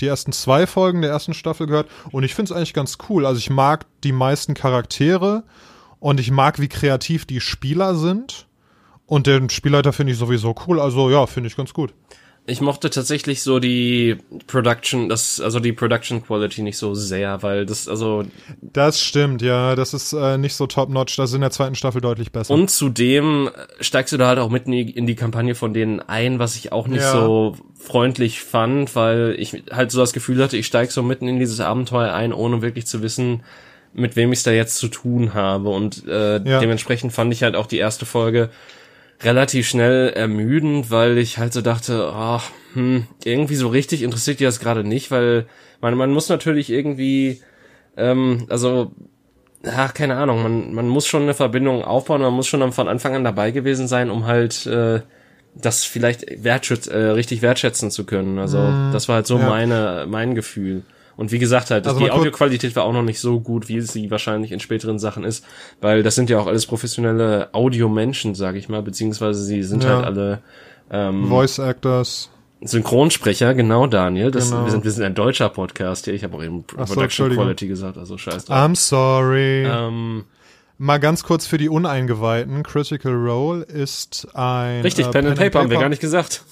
[0.00, 3.24] die ersten zwei Folgen der ersten Staffel gehört und ich finde es eigentlich ganz cool.
[3.24, 5.44] Also ich mag die meisten Charaktere
[5.98, 8.46] und ich mag, wie kreativ die Spieler sind.
[9.06, 10.80] Und den Spielleiter finde ich sowieso cool.
[10.80, 11.94] Also ja, finde ich ganz gut.
[12.44, 14.16] Ich mochte tatsächlich so die
[14.48, 18.24] Production, das, also die Production Quality nicht so sehr, weil das, also.
[18.60, 22.00] Das stimmt, ja, das ist äh, nicht so top-notch, das ist in der zweiten Staffel
[22.00, 22.52] deutlich besser.
[22.52, 23.48] Und zudem
[23.80, 26.56] steigst du da halt auch mitten in die, in die Kampagne von denen ein, was
[26.56, 27.12] ich auch nicht ja.
[27.12, 31.38] so freundlich fand, weil ich halt so das Gefühl hatte, ich steig so mitten in
[31.38, 33.44] dieses Abenteuer ein, ohne wirklich zu wissen,
[33.94, 35.68] mit wem ich es da jetzt zu tun habe.
[35.68, 36.58] Und äh, ja.
[36.58, 38.50] dementsprechend fand ich halt auch die erste Folge
[39.24, 42.40] relativ schnell ermüdend, weil ich halt so dachte, oh,
[42.74, 45.46] hm, irgendwie so richtig interessiert die das gerade nicht, weil
[45.80, 47.40] man, man muss natürlich irgendwie,
[47.96, 48.92] ähm, also,
[49.64, 53.14] ach, keine Ahnung, man, man muss schon eine Verbindung aufbauen, man muss schon von Anfang
[53.14, 55.00] an dabei gewesen sein, um halt äh,
[55.54, 58.38] das vielleicht wertschätz, äh, richtig wertschätzen zu können.
[58.38, 59.48] Also, mm, das war halt so ja.
[59.48, 60.82] meine, mein Gefühl.
[61.16, 64.10] Und wie gesagt halt, also die Audioqualität war auch noch nicht so gut, wie sie
[64.10, 65.44] wahrscheinlich in späteren Sachen ist,
[65.80, 69.96] weil das sind ja auch alles professionelle Audiomenschen, sage ich mal, beziehungsweise sie sind ja.
[69.96, 70.42] halt alle
[70.90, 72.30] ähm, Voice Actors.
[72.64, 74.30] Synchronsprecher, genau, Daniel.
[74.30, 74.64] Das, genau.
[74.64, 76.14] Wir, sind, wir sind ein deutscher Podcast hier.
[76.14, 78.56] Ich habe auch eben Production so, Quality gesagt, also scheiß drauf.
[78.56, 79.64] I'm sorry.
[79.66, 80.24] Ähm,
[80.82, 82.64] Mal ganz kurz für die Uneingeweihten.
[82.64, 84.80] Critical Role ist ein.
[84.82, 86.42] Richtig, äh, Pen, and Paper, Paper haben wir gar nicht gesagt.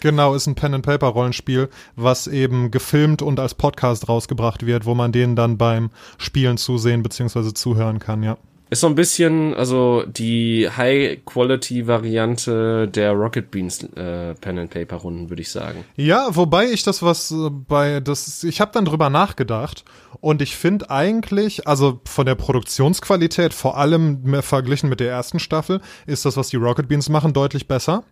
[0.00, 5.36] Genau, ist ein Pen-and-Paper-Rollenspiel, was eben gefilmt und als Podcast rausgebracht wird, wo man denen
[5.36, 7.54] dann beim Spielen zusehen bzw.
[7.54, 8.36] zuhören kann, ja.
[8.72, 15.84] Ist so ein bisschen, also die High-Quality-Variante der Rocket Beans äh, Pen-and-Paper-Runden, würde ich sagen.
[15.96, 19.84] Ja, wobei ich das was äh, bei, das, ich habe dann drüber nachgedacht
[20.22, 25.82] und ich finde eigentlich, also von der Produktionsqualität, vor allem verglichen mit der ersten Staffel,
[26.06, 28.04] ist das, was die Rocket Beans machen, deutlich besser.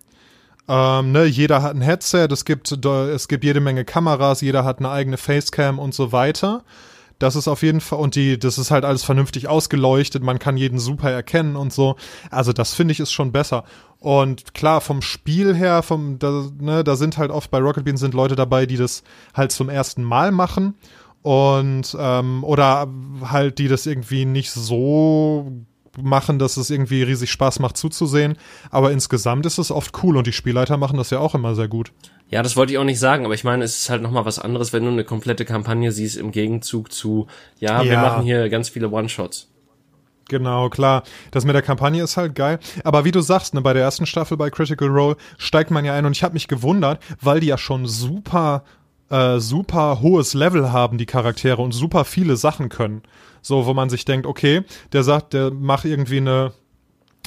[0.72, 4.78] Ähm, ne, jeder hat ein Headset, es gibt, es gibt jede Menge Kameras, jeder hat
[4.78, 6.62] eine eigene Facecam und so weiter.
[7.18, 10.56] Das ist auf jeden Fall, und die, das ist halt alles vernünftig ausgeleuchtet, man kann
[10.56, 11.96] jeden super erkennen und so.
[12.30, 13.64] Also das finde ich ist schon besser.
[13.98, 17.98] Und klar, vom Spiel her, vom, da, ne, da sind halt oft bei Rocket Beans
[17.98, 19.02] sind Leute dabei, die das
[19.34, 20.76] halt zum ersten Mal machen.
[21.22, 22.86] Und, ähm, oder
[23.24, 25.66] halt, die das irgendwie nicht so
[26.00, 28.36] machen, dass es irgendwie riesig Spaß macht zuzusehen.
[28.70, 31.68] Aber insgesamt ist es oft cool und die Spielleiter machen das ja auch immer sehr
[31.68, 31.92] gut.
[32.28, 34.38] Ja, das wollte ich auch nicht sagen, aber ich meine, es ist halt nochmal was
[34.38, 37.26] anderes, wenn du eine komplette Kampagne siehst im Gegenzug zu,
[37.58, 37.90] ja, ja.
[37.90, 39.48] wir machen hier ganz viele One-Shots.
[40.28, 41.02] Genau, klar.
[41.32, 42.60] Das mit der Kampagne ist halt geil.
[42.84, 45.92] Aber wie du sagst, ne, bei der ersten Staffel bei Critical Role steigt man ja
[45.94, 48.62] ein und ich habe mich gewundert, weil die ja schon super,
[49.10, 53.02] äh, super hohes Level haben, die Charaktere, und super viele Sachen können.
[53.42, 56.52] So, wo man sich denkt, okay, der sagt, der macht irgendwie eine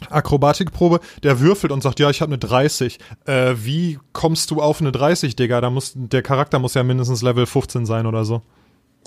[0.10, 3.00] Akrobatikprobe, der würfelt und sagt, ja, ich habe eine 30.
[3.26, 5.62] Äh, wie kommst du auf eine 30, Digga?
[5.62, 8.42] Da muss, der Charakter muss ja mindestens Level 15 sein oder so.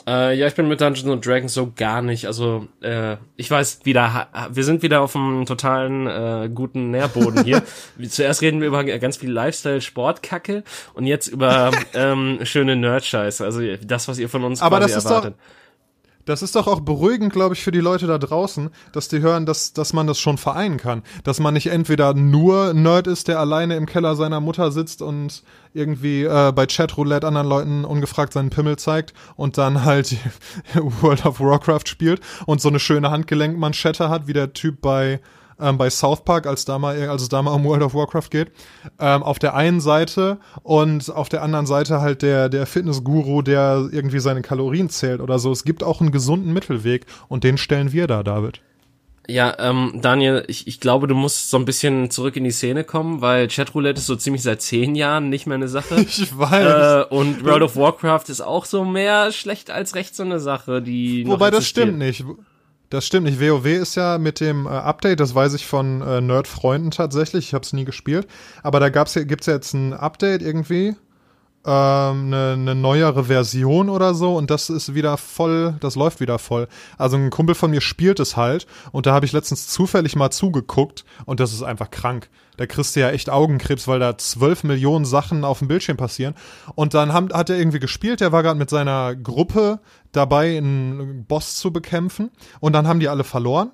[0.07, 2.27] Äh, ja, ich bin mit Dungeons and Dragons so gar nicht.
[2.27, 7.63] Also, äh, ich weiß wieder, wir sind wieder auf einem totalen äh, guten Nährboden hier.
[8.09, 10.65] Zuerst reden wir über ganz viel Lifestyle-Sportkacke
[10.95, 13.43] und jetzt über ähm, schöne Nerd-Scheiße.
[13.43, 15.35] Also das, was ihr von uns Aber quasi das ist erwartet.
[15.35, 15.66] Doch
[16.27, 19.47] das ist doch auch beruhigend, glaube ich, für die Leute da draußen, dass die hören,
[19.47, 21.03] dass, dass man das schon vereinen kann.
[21.25, 25.43] Dass man nicht entweder nur Nerd ist, der alleine im Keller seiner Mutter sitzt und
[25.73, 30.17] irgendwie äh, bei Chatroulette anderen Leuten ungefragt seinen Pimmel zeigt und dann halt
[30.75, 35.21] World of Warcraft spielt und so eine schöne Handgelenkmanschette hat, wie der Typ bei
[35.61, 38.31] ähm, bei South Park, als da mal, als es da mal um World of Warcraft
[38.31, 38.53] geht,
[38.99, 43.89] ähm, auf der einen Seite und auf der anderen Seite halt der, der Fitnessguru, der
[43.91, 45.53] irgendwie seine Kalorien zählt oder so.
[45.53, 48.61] Es gibt auch einen gesunden Mittelweg und den stellen wir da, David.
[49.29, 52.85] Ja, ähm, Daniel, ich, ich glaube, du musst so ein bisschen zurück in die Szene
[52.85, 55.97] kommen, weil Chatroulette ist so ziemlich seit zehn Jahren nicht mehr eine Sache.
[56.07, 57.07] Ich weiß.
[57.11, 60.81] Äh, und World of Warcraft ist auch so mehr schlecht als recht so eine Sache,
[60.81, 61.27] die.
[61.27, 62.25] Wobei das stimmt nicht.
[62.89, 63.41] Das stimmt nicht.
[63.41, 67.55] WoW ist ja mit dem äh, Update, das weiß ich von äh, Nerd-Freunden tatsächlich, ich
[67.55, 68.29] habe es nie gespielt,
[68.63, 70.95] aber da gab's ja, gibt's ja jetzt ein Update irgendwie,
[71.71, 76.69] eine, eine neuere Version oder so und das ist wieder voll, das läuft wieder voll.
[76.99, 80.31] Also ein Kumpel von mir spielt es halt und da habe ich letztens zufällig mal
[80.31, 82.29] zugeguckt und das ist einfach krank.
[82.57, 86.35] Da kriegst du ja echt Augenkrebs, weil da zwölf Millionen Sachen auf dem Bildschirm passieren.
[86.75, 89.81] Und dann haben, hat er irgendwie gespielt, der war gerade mit seiner Gruppe
[90.13, 93.73] dabei, einen Boss zu bekämpfen und dann haben die alle verloren.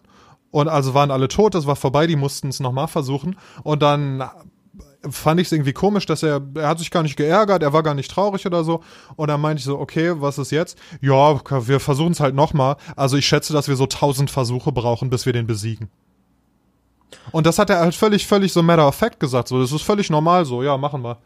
[0.50, 3.36] Und also waren alle tot, das war vorbei, die mussten es nochmal versuchen.
[3.62, 4.22] Und dann
[5.10, 7.82] fand ich es irgendwie komisch, dass er, er hat sich gar nicht geärgert, er war
[7.82, 8.82] gar nicht traurig oder so.
[9.16, 10.78] Und dann meinte ich so, okay, was ist jetzt?
[11.00, 12.76] Ja, wir versuchen es halt nochmal.
[12.96, 15.90] Also ich schätze, dass wir so tausend Versuche brauchen, bis wir den besiegen.
[17.30, 19.48] Und das hat er halt völlig, völlig so matter of fact gesagt.
[19.48, 21.18] So, das ist völlig normal so, ja, machen wir.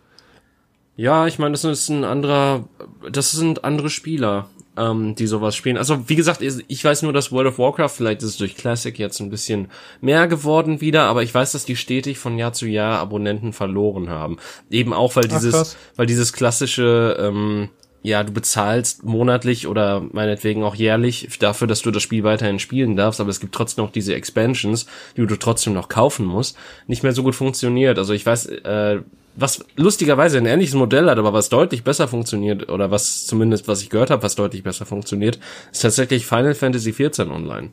[0.97, 2.65] Ja, ich meine, das ist ein anderer,
[3.11, 5.77] das sind andere Spieler ähm, die sowas spielen.
[5.77, 8.99] Also wie gesagt, ich weiß nur, dass World of Warcraft, vielleicht ist es durch Classic
[8.99, 9.69] jetzt ein bisschen
[10.01, 14.09] mehr geworden wieder, aber ich weiß, dass die stetig von Jahr zu Jahr Abonnenten verloren
[14.09, 14.37] haben.
[14.71, 17.71] Eben auch, weil dieses, Ach, weil dieses klassische, ähm,
[18.03, 22.97] ja, du bezahlst monatlich oder meinetwegen auch jährlich dafür, dass du das Spiel weiterhin spielen
[22.97, 24.87] darfst, aber es gibt trotzdem noch diese Expansions,
[25.17, 27.99] die du trotzdem noch kaufen musst, nicht mehr so gut funktioniert.
[27.99, 29.01] Also ich weiß, äh,
[29.37, 33.83] was lustigerweise ein ähnliches Modell hat, aber was deutlich besser funktioniert, oder was zumindest, was
[33.83, 35.39] ich gehört habe, was deutlich besser funktioniert,
[35.71, 37.71] ist tatsächlich Final Fantasy XIV Online.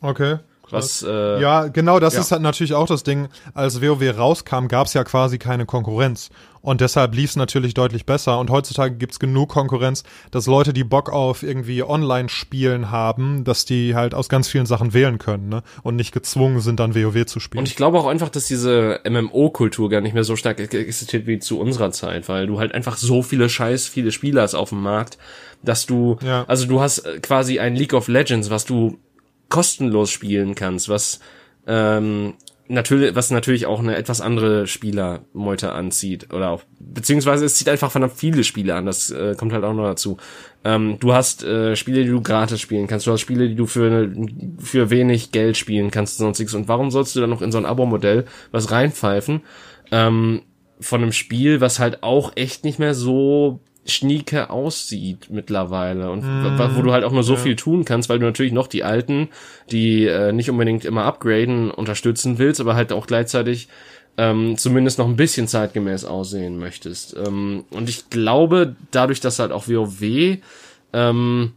[0.00, 0.38] Okay.
[0.70, 2.20] Was, äh, ja, genau, das ja.
[2.20, 3.28] ist halt natürlich auch das Ding.
[3.54, 6.30] Als WoW rauskam, gab es ja quasi keine Konkurrenz.
[6.66, 8.40] Und deshalb lief es natürlich deutlich besser.
[8.40, 10.02] Und heutzutage gibt's genug Konkurrenz,
[10.32, 14.92] dass Leute, die Bock auf irgendwie Online-Spielen haben, dass die halt aus ganz vielen Sachen
[14.92, 15.62] wählen können ne?
[15.84, 17.60] und nicht gezwungen sind, dann WoW zu spielen.
[17.60, 21.38] Und ich glaube auch einfach, dass diese MMO-Kultur gar nicht mehr so stark existiert wie
[21.38, 24.82] zu unserer Zeit, weil du halt einfach so viele Scheiß, viele Spieler hast auf dem
[24.82, 25.18] Markt,
[25.62, 26.46] dass du, ja.
[26.48, 28.98] also du hast quasi ein League of Legends, was du
[29.50, 31.20] kostenlos spielen kannst, was
[31.68, 32.34] ähm,
[32.68, 37.90] natürlich, was natürlich auch eine etwas andere Spielermeute anzieht oder auch beziehungsweise es zieht einfach
[37.90, 38.86] verdammt viele Spiele an.
[38.86, 40.16] Das äh, kommt halt auch noch dazu.
[40.64, 43.06] Ähm, du hast äh, Spiele, die du gratis spielen kannst.
[43.06, 44.12] Du hast Spiele, die du für
[44.58, 46.54] für wenig Geld spielen kannst und sonstiges.
[46.54, 49.42] Und warum sollst du dann noch in so ein Abo-Modell was reinpfeifen?
[49.90, 50.42] Ähm,
[50.80, 53.60] von einem Spiel, was halt auch echt nicht mehr so
[53.92, 57.40] schnieke aussieht mittlerweile und mm, wo du halt auch nur so ja.
[57.40, 59.28] viel tun kannst, weil du natürlich noch die alten,
[59.70, 63.68] die äh, nicht unbedingt immer upgraden, unterstützen willst, aber halt auch gleichzeitig
[64.18, 67.16] ähm, zumindest noch ein bisschen zeitgemäß aussehen möchtest.
[67.16, 70.38] Ähm, und ich glaube, dadurch, dass halt auch WoW
[70.92, 71.52] ähm,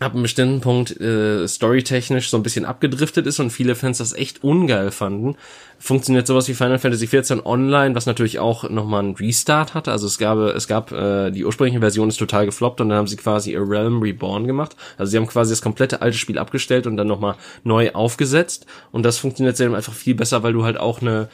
[0.00, 4.12] ab einem bestimmten Punkt äh, storytechnisch so ein bisschen abgedriftet ist und viele Fans das
[4.12, 5.36] echt ungeil fanden,
[5.78, 9.90] funktioniert sowas wie Final Fantasy XIV Online, was natürlich auch nochmal einen Restart hatte.
[9.90, 13.06] Also es gab, es gab äh, die ursprüngliche Version ist total gefloppt und dann haben
[13.06, 14.76] sie quasi A Realm Reborn gemacht.
[14.98, 17.34] Also sie haben quasi das komplette alte Spiel abgestellt und dann nochmal
[17.64, 18.66] neu aufgesetzt.
[18.92, 21.28] Und das funktioniert seitdem einfach viel besser, weil du halt auch eine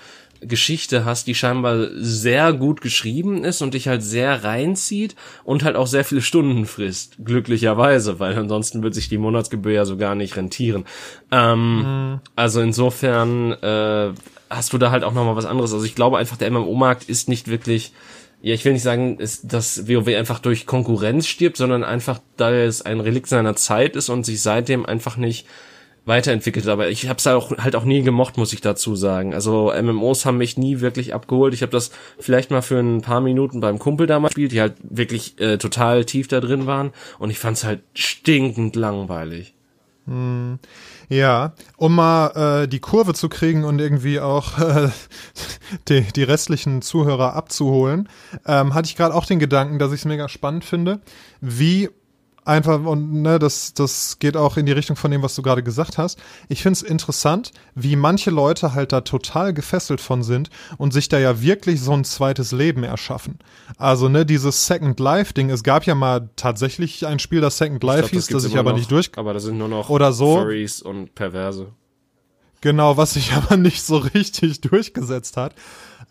[0.47, 5.77] Geschichte hast, die scheinbar sehr gut geschrieben ist und dich halt sehr reinzieht und halt
[5.77, 10.15] auch sehr viele Stunden frisst, glücklicherweise, weil ansonsten wird sich die Monatsgebühr ja so gar
[10.15, 10.85] nicht rentieren.
[11.31, 12.21] Ähm, mhm.
[12.37, 14.13] Also insofern äh,
[14.51, 15.73] hast du da halt auch nochmal was anderes.
[15.73, 17.93] Also ich glaube einfach, der MMO-Markt ist nicht wirklich
[18.45, 22.53] ja, ich will nicht sagen, ist, dass WoW einfach durch Konkurrenz stirbt, sondern einfach, da
[22.53, 25.47] es ein Relikt seiner Zeit ist und sich seitdem einfach nicht
[26.07, 29.35] weiterentwickelt, aber ich habe es halt auch, halt auch nie gemocht, muss ich dazu sagen.
[29.35, 31.55] Also MMOs haben mich nie wirklich abgeholt.
[31.55, 34.75] Ich habe das vielleicht mal für ein paar Minuten beim Kumpel damals gespielt, die halt
[34.83, 39.55] wirklich äh, total tief da drin waren und ich fand es halt stinkend langweilig.
[40.07, 40.59] Hm.
[41.09, 44.91] Ja, um mal äh, die Kurve zu kriegen und irgendwie auch äh,
[45.89, 48.09] die, die restlichen Zuhörer abzuholen,
[48.47, 51.01] ähm, hatte ich gerade auch den Gedanken, dass ich es mega spannend finde,
[51.41, 51.89] wie
[52.45, 55.63] einfach und ne, das das geht auch in die Richtung von dem, was du gerade
[55.63, 56.19] gesagt hast.
[56.49, 61.09] Ich finde es interessant, wie manche Leute halt da total gefesselt von sind und sich
[61.09, 63.39] da ja wirklich so ein zweites Leben erschaffen.
[63.79, 65.51] Also ne, dieses Second Life Ding.
[65.51, 68.59] Es gab ja mal tatsächlich ein Spiel, das Second Life glaub, hieß, das, das ich
[68.59, 69.11] aber noch, nicht durch.
[69.17, 71.69] Aber da sind nur noch oder so Furries und Perverse.
[72.65, 75.55] Genau, was sich aber nicht so richtig durchgesetzt hat.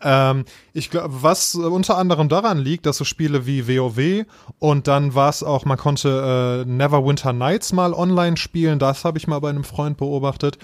[0.00, 4.24] Ähm, ich glaube, was unter anderem daran liegt, dass so Spiele wie WoW
[4.60, 9.18] und dann war es auch, man konnte äh, Neverwinter Nights mal online spielen, das habe
[9.18, 10.58] ich mal bei einem Freund beobachtet.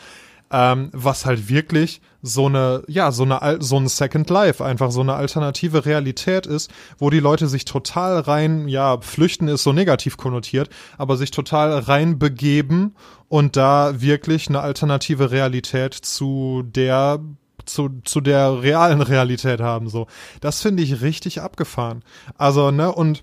[0.52, 5.00] Ähm, was halt wirklich so eine, ja, so eine, so ein Second Life, einfach so
[5.00, 10.16] eine alternative Realität ist, wo die Leute sich total rein, ja, flüchten ist so negativ
[10.16, 12.94] konnotiert, aber sich total rein begeben
[13.28, 17.20] und da wirklich eine alternative Realität zu der
[17.66, 20.06] zu, zu der realen Realität haben, so.
[20.40, 22.02] Das finde ich richtig abgefahren.
[22.36, 23.22] Also, ne, und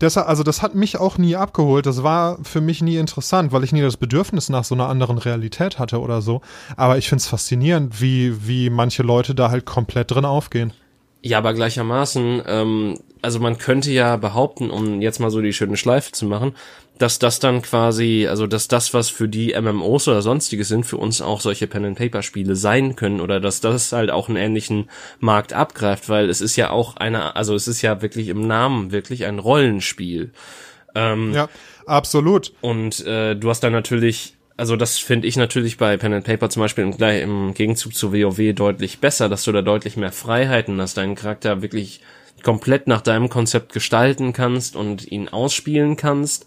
[0.00, 1.86] deshalb, also das hat mich auch nie abgeholt.
[1.86, 5.18] Das war für mich nie interessant, weil ich nie das Bedürfnis nach so einer anderen
[5.18, 6.40] Realität hatte oder so.
[6.76, 10.72] Aber ich finde es faszinierend, wie, wie manche Leute da halt komplett drin aufgehen.
[11.22, 15.78] Ja, aber gleichermaßen, ähm, also man könnte ja behaupten, um jetzt mal so die schöne
[15.78, 16.54] Schleife zu machen,
[16.98, 20.96] dass das dann quasi, also dass das, was für die MMOs oder sonstiges sind, für
[20.96, 26.08] uns auch solche Pen-and-Paper-Spiele sein können oder dass das halt auch einen ähnlichen Markt abgreift,
[26.08, 29.40] weil es ist ja auch eine, also es ist ja wirklich im Namen wirklich ein
[29.40, 30.32] Rollenspiel.
[30.94, 31.48] Ähm, ja,
[31.86, 32.52] absolut.
[32.60, 36.48] Und äh, du hast dann natürlich also das finde ich natürlich bei Pen and Paper
[36.48, 40.80] zum Beispiel im, im Gegenzug zu WoW deutlich besser, dass du da deutlich mehr Freiheiten
[40.80, 42.00] hast, deinen Charakter wirklich
[42.44, 46.46] komplett nach deinem Konzept gestalten kannst und ihn ausspielen kannst.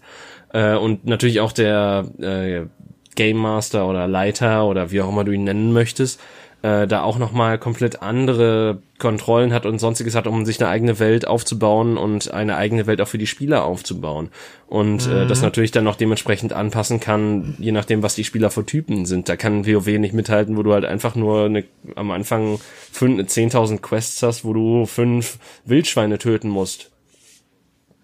[0.52, 2.66] Äh, und natürlich auch der äh,
[3.14, 6.20] Game Master oder Leiter oder wie auch immer du ihn nennen möchtest,
[6.62, 10.98] äh, da auch nochmal komplett andere Kontrollen hat und sonstiges hat, um sich eine eigene
[10.98, 14.30] Welt aufzubauen und eine eigene Welt auch für die Spieler aufzubauen.
[14.66, 15.12] Und mhm.
[15.12, 15.46] äh, das mhm.
[15.46, 19.28] natürlich dann noch dementsprechend anpassen kann, je nachdem, was die Spieler für Typen sind.
[19.28, 22.58] Da kann WoW nicht mithalten, wo du halt einfach nur eine, am Anfang
[22.92, 26.90] 10.000 Quests hast, wo du fünf Wildschweine töten musst.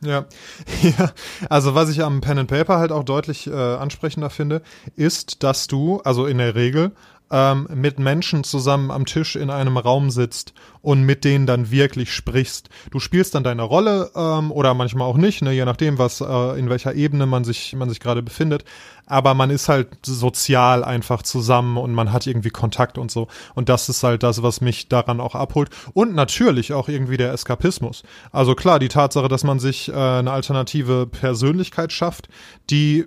[0.04, 0.26] Ja.
[0.82, 1.12] ja,
[1.48, 4.62] also was ich am Pen and Paper halt auch deutlich äh, ansprechender finde,
[4.96, 6.92] ist, dass du, also in der Regel,
[7.30, 10.52] ähm, mit Menschen zusammen am Tisch in einem Raum sitzt
[10.82, 12.68] und mit denen dann wirklich sprichst.
[12.90, 16.58] Du spielst dann deine Rolle ähm, oder manchmal auch nicht, ne, je nachdem, was äh,
[16.58, 18.64] in welcher Ebene man sich man sich gerade befindet.
[19.06, 23.28] Aber man ist halt sozial einfach zusammen und man hat irgendwie Kontakt und so.
[23.54, 25.70] Und das ist halt das, was mich daran auch abholt.
[25.92, 28.02] Und natürlich auch irgendwie der Eskapismus.
[28.32, 32.28] Also klar, die Tatsache, dass man sich äh, eine alternative Persönlichkeit schafft,
[32.70, 33.06] die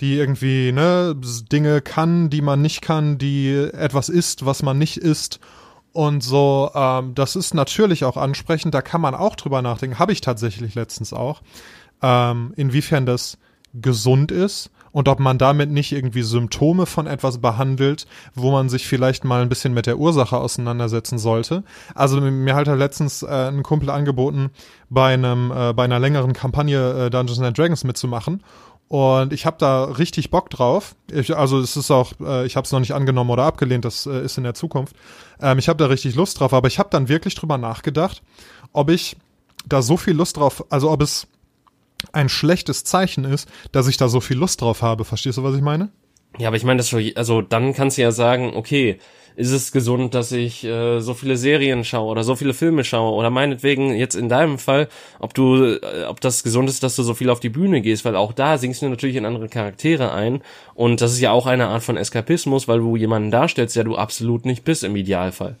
[0.00, 1.14] die irgendwie ne,
[1.52, 5.40] Dinge kann, die man nicht kann, die etwas ist, was man nicht ist.
[5.92, 10.12] Und so, ähm, das ist natürlich auch ansprechend, da kann man auch drüber nachdenken, habe
[10.12, 11.42] ich tatsächlich letztens auch,
[12.00, 13.38] ähm, inwiefern das
[13.74, 18.86] gesund ist und ob man damit nicht irgendwie Symptome von etwas behandelt, wo man sich
[18.86, 21.62] vielleicht mal ein bisschen mit der Ursache auseinandersetzen sollte.
[21.94, 24.50] Also mir hat er letztens äh, ein Kumpel angeboten,
[24.88, 28.42] bei einem äh, bei einer längeren Kampagne äh, Dungeons and Dragons mitzumachen
[28.90, 30.96] und ich habe da richtig Bock drauf.
[31.12, 34.04] Ich, also es ist auch, äh, ich habe es noch nicht angenommen oder abgelehnt, das
[34.04, 34.96] äh, ist in der Zukunft.
[35.40, 38.20] Ähm, ich habe da richtig Lust drauf, aber ich habe dann wirklich drüber nachgedacht,
[38.72, 39.16] ob ich
[39.64, 41.28] da so viel Lust drauf, also ob es
[42.10, 45.04] ein schlechtes Zeichen ist, dass ich da so viel Lust drauf habe.
[45.04, 45.90] Verstehst du, was ich meine?
[46.38, 48.98] Ja, aber ich meine, das also dann kannst du ja sagen, okay,
[49.40, 53.14] ist es gesund, dass ich äh, so viele Serien schaue oder so viele Filme schaue
[53.14, 54.88] oder meinetwegen jetzt in deinem Fall,
[55.18, 58.04] ob du, äh, ob das gesund ist, dass du so viel auf die Bühne gehst,
[58.04, 60.42] weil auch da singst du natürlich in andere Charaktere ein
[60.74, 63.96] und das ist ja auch eine Art von Eskapismus, weil du jemanden darstellst, der du
[63.96, 65.56] absolut nicht bist im Idealfall.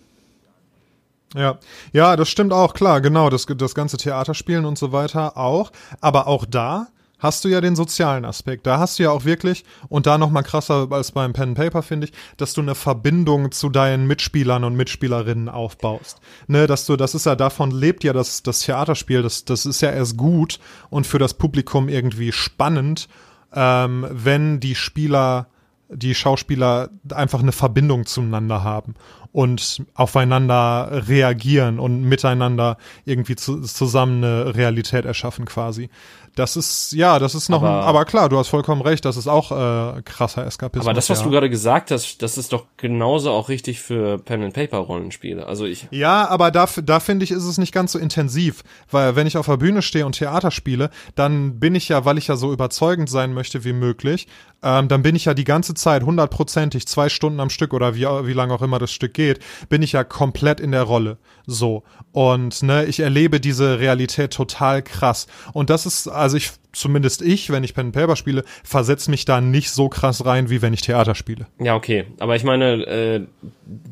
[1.34, 1.58] Ja,
[1.92, 6.26] ja, das stimmt auch, klar, genau, das, das ganze Theaterspielen und so weiter auch, aber
[6.26, 6.88] auch da
[7.20, 8.66] hast du ja den sozialen Aspekt.
[8.66, 11.82] Da hast du ja auch wirklich, und da noch mal krasser als beim Pen Paper,
[11.82, 16.20] finde ich, dass du eine Verbindung zu deinen Mitspielern und Mitspielerinnen aufbaust.
[16.48, 19.80] Ne, dass du, das ist ja, davon lebt ja das, das Theaterspiel, das, das ist
[19.80, 20.58] ja erst gut
[20.88, 23.08] und für das Publikum irgendwie spannend,
[23.54, 25.48] ähm, wenn die Spieler,
[25.88, 28.94] die Schauspieler einfach eine Verbindung zueinander haben
[29.32, 35.88] und aufeinander reagieren und miteinander irgendwie zu, zusammen eine Realität erschaffen quasi.
[36.36, 39.16] Das ist, ja, das ist noch, aber, ein, aber klar, du hast vollkommen recht, das
[39.16, 40.86] ist auch äh, krasser Eskapismus.
[40.86, 41.24] Aber das, was ja.
[41.24, 45.46] du gerade gesagt hast, das ist doch genauso auch richtig für Pen and Paper Rollenspiele.
[45.46, 45.88] Also ich.
[45.90, 49.36] Ja, aber da, da finde ich, ist es nicht ganz so intensiv, weil wenn ich
[49.36, 52.52] auf der Bühne stehe und Theater spiele, dann bin ich ja, weil ich ja so
[52.52, 54.28] überzeugend sein möchte wie möglich,
[54.62, 58.04] ähm, dann bin ich ja die ganze Zeit hundertprozentig zwei Stunden am Stück oder wie,
[58.04, 59.19] wie lange auch immer das Stück geht,
[59.68, 61.18] bin ich ja komplett in der Rolle.
[61.46, 61.82] So.
[62.12, 65.26] Und ne, ich erlebe diese Realität total krass.
[65.52, 69.24] Und das ist, also ich zumindest ich, wenn ich Pen and Paper spiele, versetze mich
[69.24, 71.46] da nicht so krass rein, wie wenn ich Theater spiele.
[71.58, 72.06] Ja, okay.
[72.18, 73.26] Aber ich meine, äh,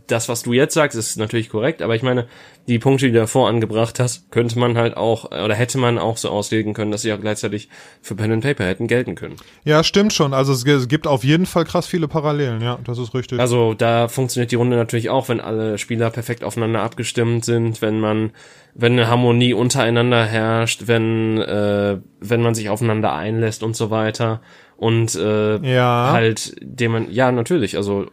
[0.06, 2.26] das, was du jetzt sagst, ist natürlich korrekt, aber ich meine,
[2.68, 6.18] die Punkte, die du davor angebracht hast, könnte man halt auch, oder hätte man auch
[6.18, 7.68] so auslegen können, dass sie auch gleichzeitig
[8.02, 9.36] für Pen and Paper hätten gelten können.
[9.64, 10.34] Ja, stimmt schon.
[10.34, 13.40] Also es gibt auf jeden Fall krass viele Parallelen, ja, das ist richtig.
[13.40, 18.00] Also da funktioniert die Runde natürlich auch, wenn alle Spieler perfekt aufeinander abgestimmt sind, wenn
[18.00, 18.32] man
[18.78, 24.40] wenn eine Harmonie untereinander herrscht, wenn äh, wenn man sich aufeinander einlässt und so weiter
[24.76, 26.10] und äh, ja.
[26.12, 28.06] halt dem man ja natürlich also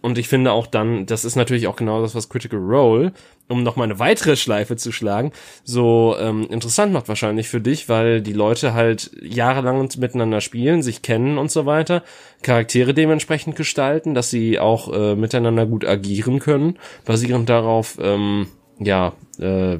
[0.00, 3.12] und ich finde auch dann das ist natürlich auch genau das was Critical Role
[3.48, 5.32] um noch mal eine weitere Schleife zu schlagen
[5.62, 11.02] so ähm, interessant macht wahrscheinlich für dich weil die Leute halt jahrelang miteinander spielen sich
[11.02, 12.02] kennen und so weiter
[12.40, 18.46] Charaktere dementsprechend gestalten dass sie auch äh, miteinander gut agieren können basierend darauf ähm,
[18.80, 19.78] ja, äh,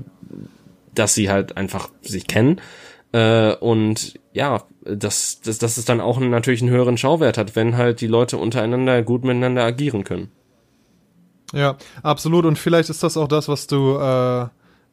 [0.95, 2.61] dass sie halt einfach sich kennen.
[3.13, 7.77] Äh, und ja, dass, dass, dass es dann auch natürlich einen höheren Schauwert hat, wenn
[7.77, 10.31] halt die Leute untereinander gut miteinander agieren können.
[11.53, 12.45] Ja, absolut.
[12.45, 14.47] Und vielleicht ist das auch das, was du äh,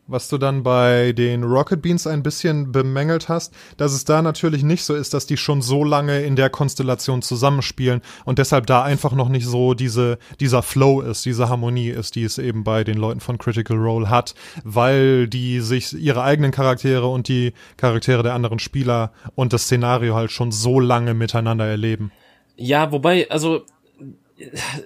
[0.08, 4.64] was du dann bei den Rocket Beans ein bisschen bemängelt hast, dass es da natürlich
[4.64, 8.84] nicht so ist, dass die schon so lange in der Konstellation zusammenspielen und deshalb da
[8.84, 12.84] einfach noch nicht so diese, dieser Flow ist, diese Harmonie ist, die es eben bei
[12.84, 14.34] den Leuten von Critical Role hat,
[14.64, 20.16] weil die sich ihre eigenen Charaktere und die Charaktere der anderen Spieler und das Szenario
[20.16, 22.12] halt schon so lange miteinander erleben.
[22.56, 23.66] Ja, wobei, also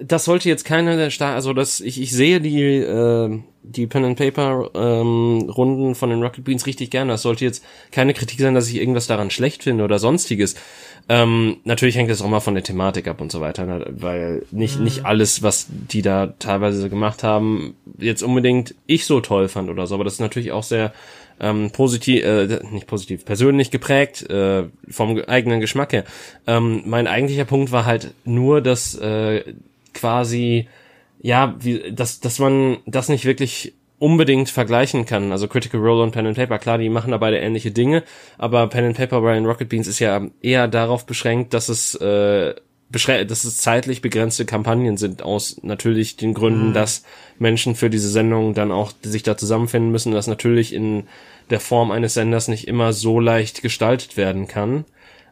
[0.00, 4.04] das sollte jetzt keine der Star, also das ich ich sehe die äh, die Pen
[4.04, 7.12] and Paper ähm, Runden von den Rocket Beans richtig gerne.
[7.12, 10.56] Das sollte jetzt keine Kritik sein, dass ich irgendwas daran schlecht finde oder sonstiges.
[11.08, 13.86] Ähm, natürlich hängt es auch mal von der Thematik ab und so weiter, ne?
[13.90, 14.84] weil nicht mhm.
[14.84, 19.86] nicht alles, was die da teilweise gemacht haben, jetzt unbedingt ich so toll fand oder
[19.86, 19.94] so.
[19.94, 20.92] Aber das ist natürlich auch sehr
[21.42, 26.04] ähm, positiv, äh, nicht positiv, persönlich geprägt äh, vom eigenen Geschmack her.
[26.46, 29.42] Ähm, mein eigentlicher Punkt war halt nur, dass äh,
[29.92, 30.68] quasi
[31.22, 35.30] ja, wie, dass, dass man das nicht wirklich unbedingt vergleichen kann.
[35.30, 38.02] Also Critical Role und Pen and Paper, klar, die machen da beide ähnliche Dinge,
[38.36, 41.94] aber Pen and Paper bei den Rocket Beans ist ja eher darauf beschränkt, dass es
[41.94, 42.54] äh,
[42.90, 46.74] dass es zeitlich begrenzte Kampagnen sind, aus natürlich den Gründen, mhm.
[46.74, 47.04] dass
[47.38, 51.04] Menschen für diese Sendung dann auch sich da zusammenfinden müssen, dass natürlich in
[51.50, 54.84] der Form eines Senders nicht immer so leicht gestaltet werden kann.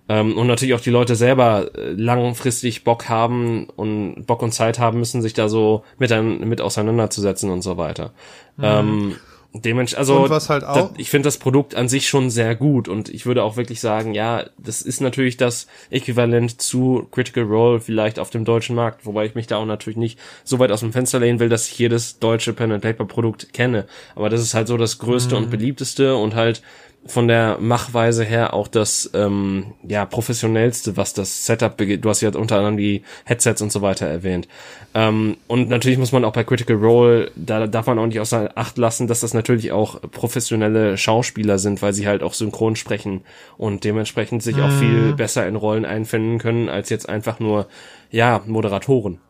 [0.09, 4.81] Ähm, und natürlich auch die Leute selber äh, langfristig Bock haben und Bock und Zeit
[4.81, 8.13] haben müssen, sich da so mit, ein, mit auseinanderzusetzen und so weiter.
[8.57, 8.65] Mhm.
[8.65, 9.17] Ähm,
[9.53, 12.55] Dementsprechend, also und was halt auch das, ich finde das Produkt an sich schon sehr
[12.55, 17.43] gut und ich würde auch wirklich sagen, ja, das ist natürlich das Äquivalent zu Critical
[17.43, 20.71] Role vielleicht auf dem deutschen Markt, wobei ich mich da auch natürlich nicht so weit
[20.71, 24.31] aus dem Fenster lehnen will, dass ich jedes deutsche Pen and Paper Produkt kenne, aber
[24.31, 25.45] das ist halt so das größte mhm.
[25.45, 26.63] und beliebteste und halt
[27.07, 32.05] von der Machweise her auch das ähm, ja professionellste, was das Setup begeht.
[32.05, 34.49] Du hast ja unter anderem die Headsets und so weiter erwähnt.
[34.95, 38.51] Ähm, und natürlich muss man auch bei Critical Role, da darf man auch nicht außer
[38.55, 43.23] Acht lassen, dass das natürlich auch professionelle Schauspieler sind, weil sie halt auch synchron sprechen
[43.57, 44.63] und dementsprechend sich mhm.
[44.63, 47.67] auch viel besser in Rollen einfinden können als jetzt einfach nur
[48.11, 49.21] ja Moderatoren.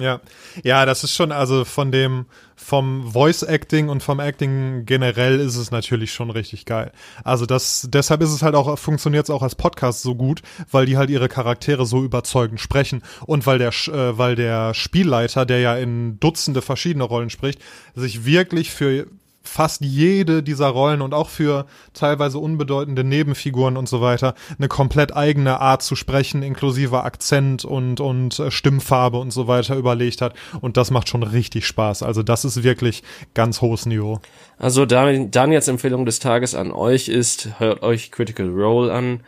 [0.00, 0.20] Ja,
[0.62, 2.26] ja, das ist schon, also von dem,
[2.56, 6.92] vom Voice Acting und vom Acting generell ist es natürlich schon richtig geil.
[7.24, 10.86] Also das, deshalb ist es halt auch, funktioniert es auch als Podcast so gut, weil
[10.86, 15.60] die halt ihre Charaktere so überzeugend sprechen und weil der, äh, weil der Spielleiter, der
[15.60, 17.60] ja in Dutzende verschiedene Rollen spricht,
[17.94, 19.06] sich wirklich für
[19.42, 25.16] fast jede dieser Rollen und auch für teilweise unbedeutende Nebenfiguren und so weiter eine komplett
[25.16, 30.34] eigene Art zu sprechen, inklusive Akzent und, und äh, Stimmfarbe und so weiter überlegt hat.
[30.60, 32.02] Und das macht schon richtig Spaß.
[32.02, 33.02] Also das ist wirklich
[33.34, 34.20] ganz hohes Niveau.
[34.58, 39.20] Also Daniels Empfehlung des Tages an euch ist, hört euch Critical Role an.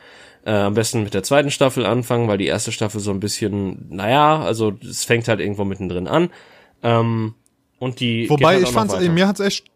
[0.45, 3.87] Äh, am besten mit der zweiten Staffel anfangen, weil die erste Staffel so ein bisschen,
[3.91, 6.31] naja, also es fängt halt irgendwo mittendrin an.
[6.83, 7.35] Ähm,
[7.79, 9.70] und die Wobei halt ich fand's, mir hat's echt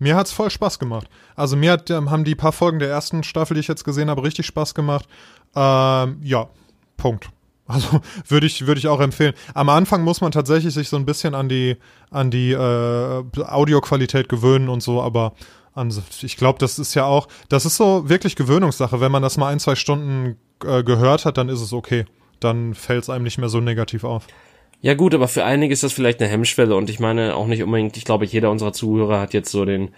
[0.00, 1.08] mir hat's voll Spaß gemacht.
[1.36, 4.10] Also mir hat, ähm, haben die paar Folgen der ersten Staffel, die ich jetzt gesehen
[4.10, 5.06] habe, richtig Spaß gemacht.
[5.54, 6.48] Ähm, ja,
[6.96, 7.30] Punkt.
[7.70, 9.32] Also würde ich würde ich auch empfehlen.
[9.54, 11.76] Am Anfang muss man tatsächlich sich so ein bisschen an die
[12.10, 15.34] an die äh, Audioqualität gewöhnen und so, aber
[16.22, 19.00] ich glaube, das ist ja auch, das ist so wirklich Gewöhnungssache.
[19.00, 22.06] Wenn man das mal ein zwei Stunden äh, gehört hat, dann ist es okay.
[22.40, 24.26] Dann fällt es einem nicht mehr so negativ auf.
[24.82, 27.62] Ja gut, aber für einige ist das vielleicht eine Hemmschwelle und ich meine auch nicht
[27.62, 29.90] unbedingt, ich glaube, jeder unserer Zuhörer hat jetzt so den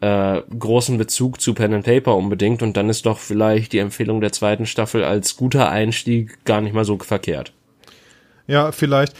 [0.00, 4.20] äh, großen Bezug zu Pen and Paper unbedingt und dann ist doch vielleicht die Empfehlung
[4.20, 7.52] der zweiten Staffel als guter Einstieg gar nicht mal so verkehrt.
[8.46, 9.14] Ja, vielleicht.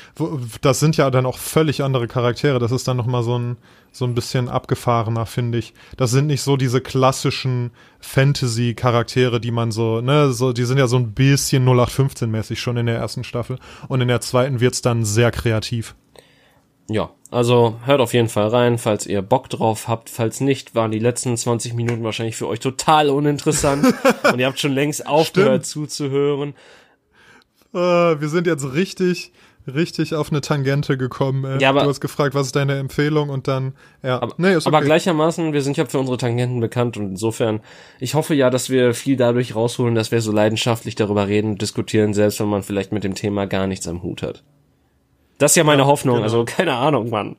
[0.61, 2.59] Das sind ja dann auch völlig andere Charaktere.
[2.59, 3.57] Das ist dann noch mal so ein
[3.93, 5.75] so ein bisschen abgefahrener, finde ich.
[5.97, 7.71] Das sind nicht so diese klassischen
[8.01, 12.87] Fantasy-Charaktere, die man so, ne, so, die sind ja so ein bisschen 0815-mäßig schon in
[12.87, 13.59] der ersten Staffel.
[13.89, 15.95] Und in der zweiten wird's dann sehr kreativ.
[16.89, 20.11] Ja, also hört auf jeden Fall rein, falls ihr Bock drauf habt.
[20.11, 23.95] Falls nicht, waren die letzten 20 Minuten wahrscheinlich für euch total uninteressant
[24.33, 26.55] und ihr habt schon längst aufgehört zuzuhören.
[27.75, 29.33] Uh, wir sind jetzt richtig,
[29.67, 31.45] richtig auf eine Tangente gekommen.
[31.45, 31.59] Äh.
[31.59, 34.21] Ja, aber, du hast gefragt, was ist deine Empfehlung und dann, ja.
[34.21, 34.77] Aber, nee, ist okay.
[34.77, 37.61] aber gleichermaßen, wir sind ja für unsere Tangenten bekannt und insofern,
[37.99, 41.63] ich hoffe ja, dass wir viel dadurch rausholen, dass wir so leidenschaftlich darüber reden und
[41.63, 44.43] diskutieren, selbst wenn man vielleicht mit dem Thema gar nichts am Hut hat.
[45.39, 46.25] Das ist ja meine ja, Hoffnung, genau.
[46.25, 47.37] also keine Ahnung, Mann.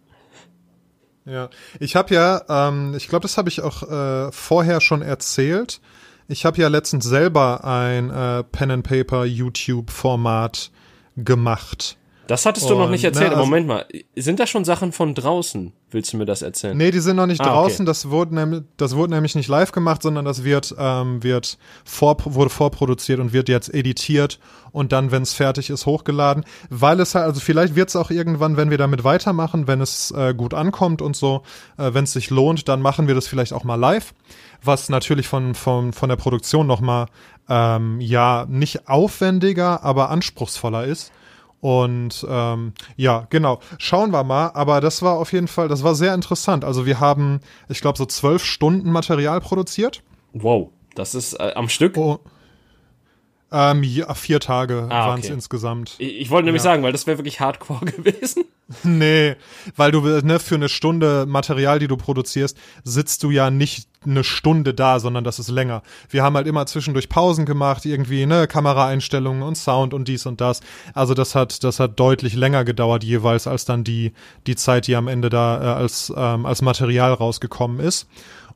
[1.25, 5.79] Ja, ich habe ja, ähm, ich glaube, das habe ich auch äh, vorher schon erzählt.
[6.27, 10.71] Ich habe ja letztens selber ein äh, Pen and Paper YouTube Format
[11.17, 11.97] gemacht.
[12.27, 13.31] Das hattest du und, noch nicht erzählt.
[13.31, 15.73] Ne, also, Moment mal, sind da schon Sachen von draußen?
[15.91, 16.75] Willst du mir das erzählen?
[16.75, 17.83] Nee, die sind noch nicht ah, draußen.
[17.83, 17.85] Okay.
[17.85, 22.17] Das, wurde nämlich, das wurde nämlich nicht live gemacht, sondern das wird, ähm, wird vor,
[22.23, 24.39] wurde vorproduziert und wird jetzt editiert
[24.71, 26.45] und dann, wenn es fertig ist, hochgeladen.
[26.69, 30.11] Weil es halt, also vielleicht wird es auch irgendwann, wenn wir damit weitermachen, wenn es
[30.11, 31.43] äh, gut ankommt und so,
[31.77, 34.13] äh, wenn es sich lohnt, dann machen wir das vielleicht auch mal live.
[34.63, 37.07] Was natürlich von, von, von der Produktion nochmal,
[37.49, 41.11] ähm, ja, nicht aufwendiger, aber anspruchsvoller ist
[41.63, 43.61] und ähm, ja, genau.
[43.77, 44.51] Schauen wir mal.
[44.53, 46.65] Aber das war auf jeden Fall, das war sehr interessant.
[46.65, 47.39] Also wir haben,
[47.69, 50.03] ich glaube, so zwölf Stunden Material produziert.
[50.33, 51.95] Wow, das ist äh, am Stück.
[51.95, 52.19] Oh,
[53.49, 55.35] Ähm, ja, vier Tage ah, waren es okay.
[55.35, 55.95] insgesamt.
[55.99, 56.71] Ich, ich wollte nämlich ja.
[56.71, 58.43] sagen, weil das wäre wirklich hardcore gewesen.
[58.83, 59.35] Nee,
[59.75, 64.23] weil du ne, für eine Stunde Material, die du produzierst, sitzt du ja nicht eine
[64.23, 65.81] Stunde da, sondern das ist länger.
[66.09, 70.41] Wir haben halt immer zwischendurch Pausen gemacht, irgendwie ne Kameraeinstellungen und Sound und dies und
[70.41, 70.59] das.
[70.93, 74.13] Also das hat das hat deutlich länger gedauert jeweils als dann die
[74.47, 78.07] die Zeit, die am Ende da äh, als ähm, als Material rausgekommen ist.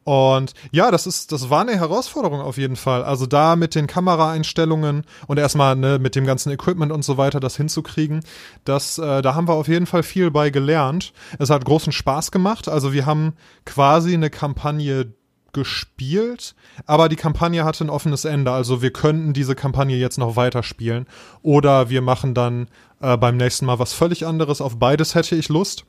[0.08, 3.04] Und ja, das ist, das war eine Herausforderung auf jeden Fall.
[3.04, 7.42] Also da mit den Kameraeinstellungen und erstmal ne, mit dem ganzen Equipment und so weiter
[7.42, 8.22] das hinzukriegen,
[8.64, 11.12] das, äh, da haben wir auf jeden Fall viel bei gelernt.
[11.40, 12.70] Es hat großen Spaß gemacht.
[12.70, 13.34] Also wir haben
[13.66, 15.12] quasi eine Kampagne
[15.52, 16.56] gespielt,
[16.86, 18.54] aber die Kampagne hatte ein offenes Ende.
[18.54, 21.06] Also wir könnten diese Kampagne jetzt noch weiterspielen
[21.42, 22.70] oder wir machen dann
[23.02, 24.62] äh, beim nächsten Mal was völlig anderes.
[24.62, 25.86] Auf beides hätte ich Lust.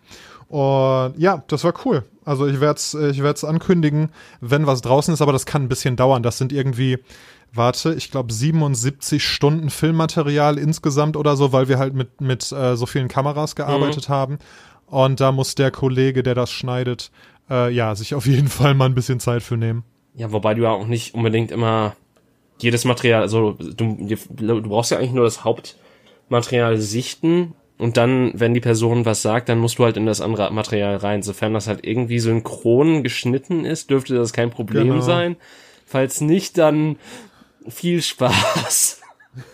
[0.49, 2.05] Und ja, das war cool.
[2.25, 5.69] Also ich werde es ich werd's ankündigen, wenn was draußen ist, aber das kann ein
[5.69, 6.23] bisschen dauern.
[6.23, 6.99] Das sind irgendwie,
[7.53, 12.77] warte, ich glaube 77 Stunden Filmmaterial insgesamt oder so, weil wir halt mit, mit äh,
[12.77, 14.13] so vielen Kameras gearbeitet mhm.
[14.13, 14.39] haben.
[14.87, 17.11] Und da muss der Kollege, der das schneidet,
[17.51, 19.85] äh, ja, sich auf jeden Fall mal ein bisschen Zeit für nehmen.
[20.15, 21.95] Ja, wobei du ja auch nicht unbedingt immer
[22.59, 23.97] jedes Material, also du,
[24.35, 29.49] du brauchst ja eigentlich nur das Hauptmaterial sichten und dann, wenn die Person was sagt,
[29.49, 31.23] dann musst du halt in das andere Material rein.
[31.23, 35.01] Sofern das halt irgendwie synchron geschnitten ist, dürfte das kein Problem genau.
[35.01, 35.37] sein.
[35.87, 36.97] Falls nicht, dann
[37.69, 39.01] viel Spaß.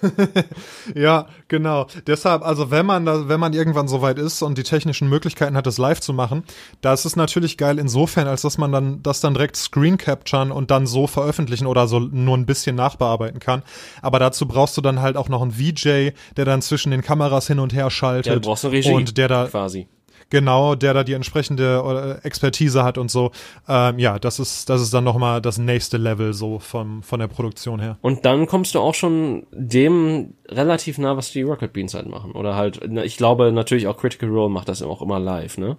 [0.94, 1.86] ja, genau.
[2.06, 5.66] Deshalb, also wenn man da, wenn man irgendwann soweit ist und die technischen Möglichkeiten hat,
[5.66, 6.44] das live zu machen,
[6.80, 10.50] da ist es natürlich geil insofern, als dass man dann das dann direkt screen capturen
[10.52, 13.62] und dann so veröffentlichen oder so nur ein bisschen nachbearbeiten kann.
[14.02, 17.46] Aber dazu brauchst du dann halt auch noch einen VJ, der dann zwischen den Kameras
[17.46, 18.26] hin und her schaltet.
[18.26, 19.88] Ja, du brauchst eine Regie und der da quasi
[20.34, 23.30] genau, der da die entsprechende Expertise hat und so.
[23.68, 27.28] Ähm, ja, das ist, das ist dann nochmal das nächste Level so vom, von der
[27.28, 27.98] Produktion her.
[28.02, 32.32] Und dann kommst du auch schon dem relativ nah, was die Rocket Beans halt machen.
[32.32, 35.76] Oder halt, ich glaube natürlich auch Critical Role macht das auch immer live, ne?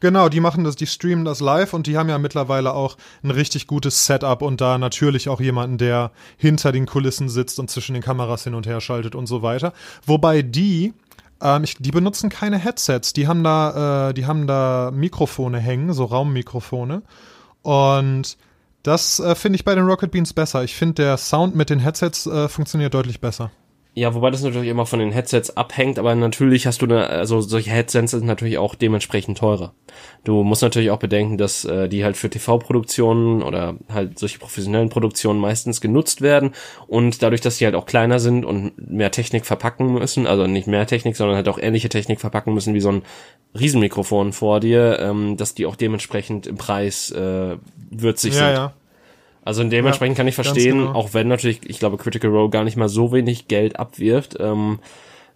[0.00, 3.30] Genau, die machen das, die streamen das live und die haben ja mittlerweile auch ein
[3.30, 7.94] richtig gutes Setup und da natürlich auch jemanden, der hinter den Kulissen sitzt und zwischen
[7.94, 9.72] den Kameras hin und her schaltet und so weiter.
[10.04, 10.92] Wobei die
[11.42, 13.12] ähm, ich, die benutzen keine Headsets.
[13.12, 17.02] Die haben da, äh, die haben da Mikrofone hängen, so Raummikrofone.
[17.62, 18.36] Und
[18.82, 20.62] das äh, finde ich bei den Rocket Beans besser.
[20.64, 23.50] Ich finde, der Sound mit den Headsets äh, funktioniert deutlich besser.
[23.98, 27.40] Ja, wobei das natürlich immer von den Headsets abhängt, aber natürlich hast du eine, also
[27.40, 29.72] solche Headsets sind natürlich auch dementsprechend teurer.
[30.22, 34.90] Du musst natürlich auch bedenken, dass äh, die halt für TV-Produktionen oder halt solche professionellen
[34.90, 36.50] Produktionen meistens genutzt werden
[36.86, 40.66] und dadurch, dass die halt auch kleiner sind und mehr Technik verpacken müssen, also nicht
[40.66, 43.02] mehr Technik, sondern halt auch ähnliche Technik verpacken müssen wie so ein
[43.58, 47.56] Riesenmikrofon vor dir, ähm, dass die auch dementsprechend im Preis äh,
[47.90, 48.56] würzig ja, sind.
[48.56, 48.74] Ja.
[49.46, 50.92] Also dementsprechend ja, kann ich verstehen, genau.
[50.92, 54.80] auch wenn natürlich, ich glaube, Critical Role gar nicht mal so wenig Geld abwirft, ähm,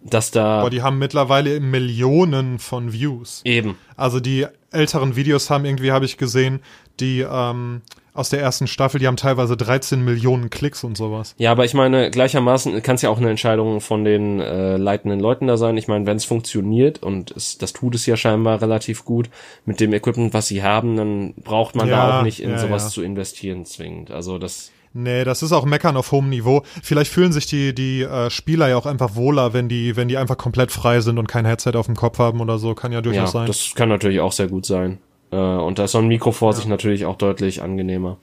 [0.01, 0.63] dass da.
[0.63, 3.39] Boah, die haben mittlerweile Millionen von Views.
[3.45, 3.77] Eben.
[3.95, 6.59] Also die älteren Videos haben irgendwie, habe ich gesehen,
[6.99, 7.83] die ähm,
[8.13, 11.33] aus der ersten Staffel, die haben teilweise 13 Millionen Klicks und sowas.
[11.37, 15.19] Ja, aber ich meine, gleichermaßen kann es ja auch eine Entscheidung von den äh, leitenden
[15.19, 15.77] Leuten da sein.
[15.77, 19.29] Ich meine, wenn es funktioniert und es, das tut es ja scheinbar relativ gut
[19.65, 22.57] mit dem Equipment, was sie haben, dann braucht man ja, da auch nicht in ja,
[22.57, 22.89] sowas ja.
[22.89, 24.11] zu investieren zwingend.
[24.11, 26.63] Also das Nee, das ist auch Meckern auf hohem Niveau.
[26.83, 30.17] Vielleicht fühlen sich die, die äh, Spieler ja auch einfach wohler, wenn die, wenn die
[30.17, 32.75] einfach komplett frei sind und kein Headset auf dem Kopf haben oder so.
[32.75, 33.47] Kann ja durchaus ja, sein.
[33.47, 34.97] Das kann natürlich auch sehr gut sein.
[35.31, 36.57] Äh, und da ist so ein Mikro vor ja.
[36.57, 38.17] sich natürlich auch deutlich angenehmer.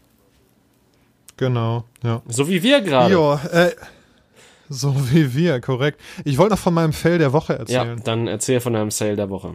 [1.37, 2.23] Genau, ja.
[2.27, 3.15] So wie wir gerade.
[3.15, 3.73] Ja, äh,
[4.69, 6.01] so wie wir, korrekt.
[6.25, 7.99] Ich wollte noch von meinem Fail der Woche erzählen.
[7.99, 9.55] Ja, dann erzähl von deinem Sale der Woche.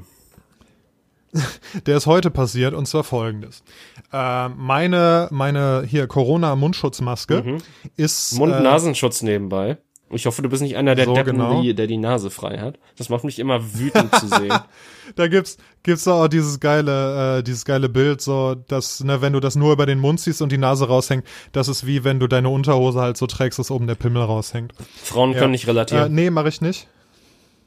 [1.86, 3.64] der ist heute passiert und zwar folgendes.
[4.12, 7.58] Äh, meine, meine hier Corona-Mundschutzmaske mhm.
[7.96, 8.38] ist.
[8.38, 9.78] Mund-Nasenschutz äh, nebenbei.
[10.14, 11.62] Ich hoffe, du bist nicht einer der so, Deppen, genau.
[11.62, 12.80] die, der die Nase frei hat.
[12.98, 14.54] Das macht mich immer wütend zu sehen.
[15.18, 19.42] Da gibt's gibt's auch dieses geile äh, dieses geile Bild so, dass ne, wenn du
[19.42, 22.28] das nur über den Mund ziehst und die Nase raushängt, das ist wie wenn du
[22.28, 24.74] deine Unterhose halt so trägst, dass oben der Pimmel raushängt.
[25.04, 25.40] Frauen ja.
[25.40, 26.06] können nicht relatieren.
[26.06, 26.88] Äh, nee, mache ich nicht.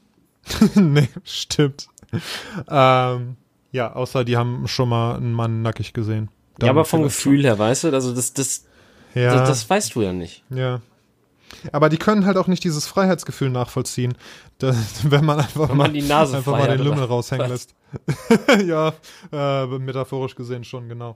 [0.75, 1.89] nee, stimmt.
[2.67, 3.37] Ähm,
[3.71, 6.29] ja, außer die haben schon mal einen Mann nackig gesehen.
[6.57, 8.65] Dann ja, aber vom Gefühl her, weißt du, also das das,
[9.13, 9.35] ja.
[9.35, 10.43] das das weißt du ja nicht.
[10.49, 10.81] Ja.
[11.71, 14.15] Aber die können halt auch nicht dieses Freiheitsgefühl nachvollziehen,
[14.57, 17.75] dass, wenn man einfach wenn man die Nase einfach mal den Lümmel raushängen lässt.
[18.65, 18.93] ja,
[19.31, 21.15] äh, metaphorisch gesehen schon, genau.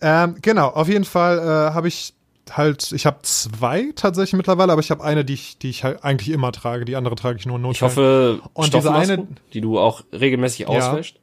[0.00, 2.14] Ähm, genau, auf jeden Fall äh, habe ich
[2.56, 6.04] halt, ich habe zwei tatsächlich mittlerweile, aber ich habe eine, die ich, die ich halt
[6.04, 7.90] eigentlich immer trage, die andere trage ich nur in Notfällen.
[7.90, 11.16] Ich hoffe, und diese eine, die du auch regelmäßig auswäschst.
[11.16, 11.22] Ja.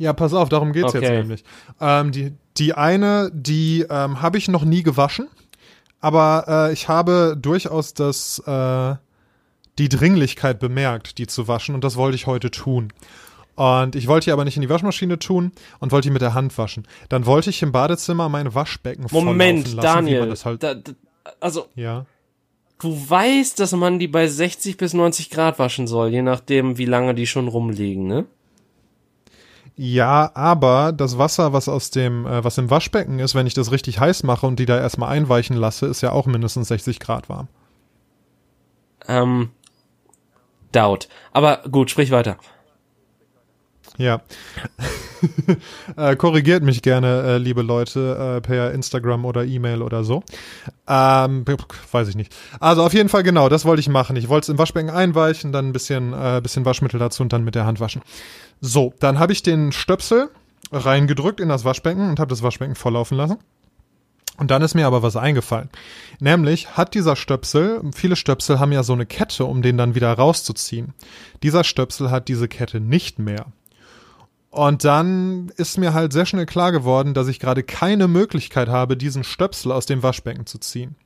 [0.00, 1.00] Ja, pass auf, darum geht's okay.
[1.00, 1.44] jetzt nämlich.
[1.80, 5.26] Ähm, die, die eine, die ähm, habe ich noch nie gewaschen
[6.00, 8.94] Aber äh, ich habe durchaus das, äh,
[9.78, 12.92] die Dringlichkeit bemerkt, die zu waschen und das wollte ich heute tun.
[13.56, 16.34] Und ich wollte die aber nicht in die Waschmaschine tun und wollte die mit der
[16.34, 16.86] Hand waschen.
[17.08, 20.92] Dann wollte ich im Badezimmer mein Waschbecken Moment, lassen, Daniel, halt da, da,
[21.40, 22.06] also ja.
[22.78, 26.84] du weißt, dass man die bei 60 bis 90 Grad waschen soll, je nachdem, wie
[26.84, 28.26] lange die schon rumliegen, ne?
[29.80, 33.70] Ja, aber das Wasser, was aus dem, äh, was im Waschbecken ist, wenn ich das
[33.70, 37.28] richtig heiß mache und die da erstmal einweichen lasse, ist ja auch mindestens 60 Grad
[37.28, 37.46] warm.
[39.06, 39.50] Ähm,
[40.72, 41.08] doubt.
[41.30, 42.38] Aber gut, sprich weiter.
[43.98, 44.22] Ja.
[45.96, 50.22] äh, korrigiert mich gerne, äh, liebe Leute, äh, per Instagram oder E-Mail oder so.
[50.86, 51.44] Ähm,
[51.90, 52.34] weiß ich nicht.
[52.60, 54.14] Also auf jeden Fall genau, das wollte ich machen.
[54.14, 57.44] Ich wollte es im Waschbecken einweichen, dann ein bisschen, äh, bisschen Waschmittel dazu und dann
[57.44, 58.02] mit der Hand waschen.
[58.60, 60.30] So, dann habe ich den Stöpsel
[60.70, 63.38] reingedrückt in das Waschbecken und habe das Waschbecken volllaufen lassen.
[64.38, 65.68] Und dann ist mir aber was eingefallen.
[66.20, 70.12] Nämlich hat dieser Stöpsel, viele Stöpsel haben ja so eine Kette, um den dann wieder
[70.12, 70.94] rauszuziehen.
[71.42, 73.46] Dieser Stöpsel hat diese Kette nicht mehr.
[74.50, 78.96] Und dann ist mir halt sehr schnell klar geworden, dass ich gerade keine Möglichkeit habe,
[78.96, 80.96] diesen Stöpsel aus dem Waschbecken zu ziehen.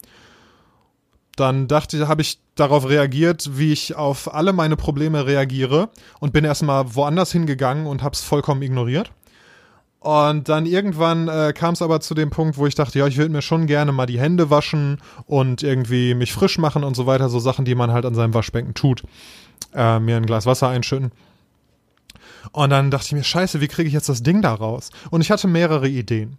[1.37, 5.89] Dann dachte ich, habe ich darauf reagiert, wie ich auf alle meine Probleme reagiere
[6.21, 9.11] und bin erstmal woanders hingegangen und habe es vollkommen ignoriert.
[9.99, 13.17] Und dann irgendwann äh, kam es aber zu dem Punkt, wo ich dachte, ja, ich
[13.17, 17.07] würde mir schon gerne mal die Hände waschen und irgendwie mich frisch machen und so
[17.07, 19.05] weiter, so Sachen, die man halt an seinem Waschbecken tut.
[19.73, 21.13] Äh, mir ein Glas Wasser einschütten.
[22.51, 24.91] Und dann dachte ich mir, scheiße, wie kriege ich jetzt das Ding da raus?
[25.11, 26.39] Und ich hatte mehrere Ideen.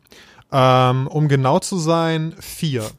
[0.52, 2.90] Ähm, um genau zu sein, vier.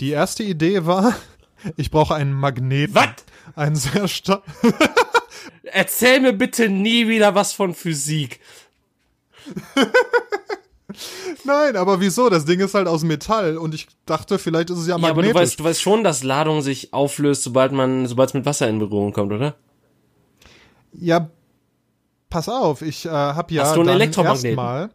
[0.00, 1.14] Die erste Idee war,
[1.76, 2.94] ich brauche einen Magneten.
[2.94, 3.08] Was?
[3.54, 4.42] Einen sehr stark.
[5.62, 8.40] Erzähl mir bitte nie wieder was von Physik.
[11.44, 12.28] Nein, aber wieso?
[12.28, 15.26] Das Ding ist halt aus Metall und ich dachte, vielleicht ist es ja magnetisch.
[15.26, 18.34] Ja, aber du weißt, du weißt schon, dass Ladung sich auflöst, sobald man, sobald es
[18.34, 19.54] mit Wasser in Berührung kommt, oder?
[20.92, 21.30] Ja,
[22.30, 24.54] pass auf, ich äh, habe ja Hast du einen Elektromagneten?
[24.56, 24.90] Mal,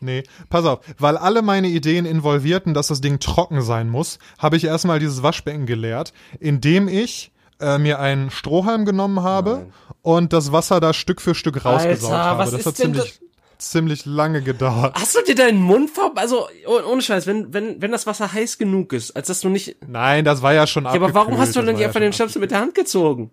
[0.00, 4.56] nee, pass auf, weil alle meine Ideen involvierten, dass das Ding trocken sein muss, habe
[4.56, 9.72] ich erstmal dieses Waschbecken geleert, indem ich äh, mir einen Strohhalm genommen habe Nein.
[10.02, 12.50] und das Wasser da Stück für Stück rausgesaugt Alter, habe.
[12.50, 13.20] Das hat ziemlich
[13.58, 14.94] ziemlich lange gedauert.
[14.94, 16.12] Hast du dir deinen Mund ver...
[16.14, 19.48] Also, oh, ohne Scheiß, wenn, wenn, wenn das Wasser heiß genug ist, als dass du
[19.48, 19.76] nicht...
[19.86, 22.40] Nein, das war ja schon ja, Aber warum hast du denn nicht einfach den Stöpsel
[22.40, 23.30] mit der Hand gezogen?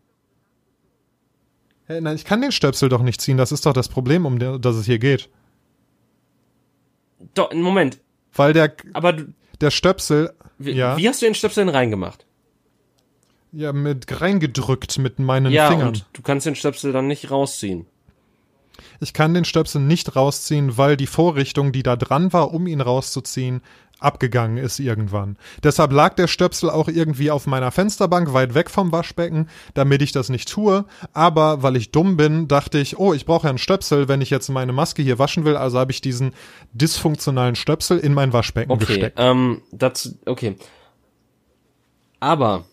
[1.87, 3.37] Hey, nein, ich kann den Stöpsel doch nicht ziehen.
[3.37, 5.29] Das ist doch das Problem, um das es hier geht.
[7.33, 7.99] Doch, Moment.
[8.33, 10.97] Weil der, aber du, der Stöpsel, wie, ja.
[10.97, 12.25] Wie hast du den Stöpsel denn reingemacht?
[13.51, 15.87] Ja, mit reingedrückt mit meinen ja, Fingern.
[15.89, 17.85] Und du kannst den Stöpsel dann nicht rausziehen.
[18.99, 22.81] Ich kann den Stöpsel nicht rausziehen, weil die Vorrichtung, die da dran war, um ihn
[22.81, 23.61] rauszuziehen,
[24.05, 25.37] abgegangen ist irgendwann.
[25.63, 30.11] Deshalb lag der Stöpsel auch irgendwie auf meiner Fensterbank weit weg vom Waschbecken, damit ich
[30.11, 30.85] das nicht tue.
[31.13, 34.29] Aber weil ich dumm bin, dachte ich, oh, ich brauche ja einen Stöpsel, wenn ich
[34.29, 35.57] jetzt meine Maske hier waschen will.
[35.57, 36.33] Also habe ich diesen
[36.73, 39.17] dysfunktionalen Stöpsel in mein Waschbecken okay, gesteckt.
[39.19, 40.55] Ähm, dazu, okay.
[42.19, 42.65] Aber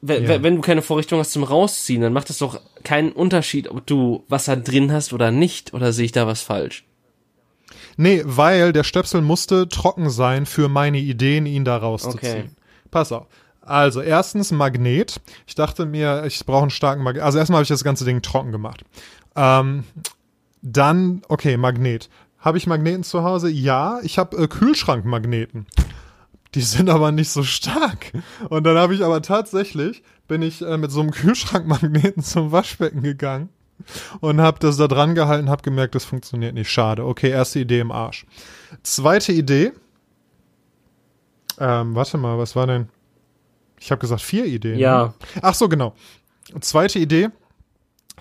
[0.00, 4.24] wenn du keine Vorrichtung hast zum Rausziehen, dann macht es doch keinen Unterschied, ob du
[4.28, 5.74] Wasser drin hast oder nicht.
[5.74, 6.84] Oder sehe ich da was falsch?
[8.00, 12.46] Nee, weil der Stöpsel musste trocken sein für meine Ideen, ihn da rauszuziehen.
[12.46, 12.50] Okay.
[12.90, 13.26] Pass auf.
[13.60, 15.20] Also, erstens Magnet.
[15.46, 17.22] Ich dachte mir, ich brauche einen starken Magnet.
[17.22, 18.84] Also, erstmal habe ich das ganze Ding trocken gemacht.
[19.36, 19.84] Ähm,
[20.62, 22.08] dann, okay, Magnet.
[22.38, 23.50] Habe ich Magneten zu Hause?
[23.50, 25.66] Ja, ich habe äh, Kühlschrankmagneten.
[26.54, 28.12] Die sind aber nicht so stark.
[28.48, 33.02] Und dann habe ich aber tatsächlich, bin ich äh, mit so einem Kühlschrankmagneten zum Waschbecken
[33.02, 33.50] gegangen
[34.20, 36.70] und habe das da dran gehalten, habe gemerkt, das funktioniert nicht.
[36.70, 37.04] Schade.
[37.04, 38.26] Okay, erste Idee im Arsch.
[38.82, 39.72] Zweite Idee.
[41.58, 42.88] Ähm, warte mal, was war denn?
[43.78, 44.78] Ich habe gesagt vier Ideen.
[44.78, 45.06] Ja.
[45.06, 45.14] Ne?
[45.42, 45.94] Ach so, genau.
[46.60, 47.28] Zweite Idee.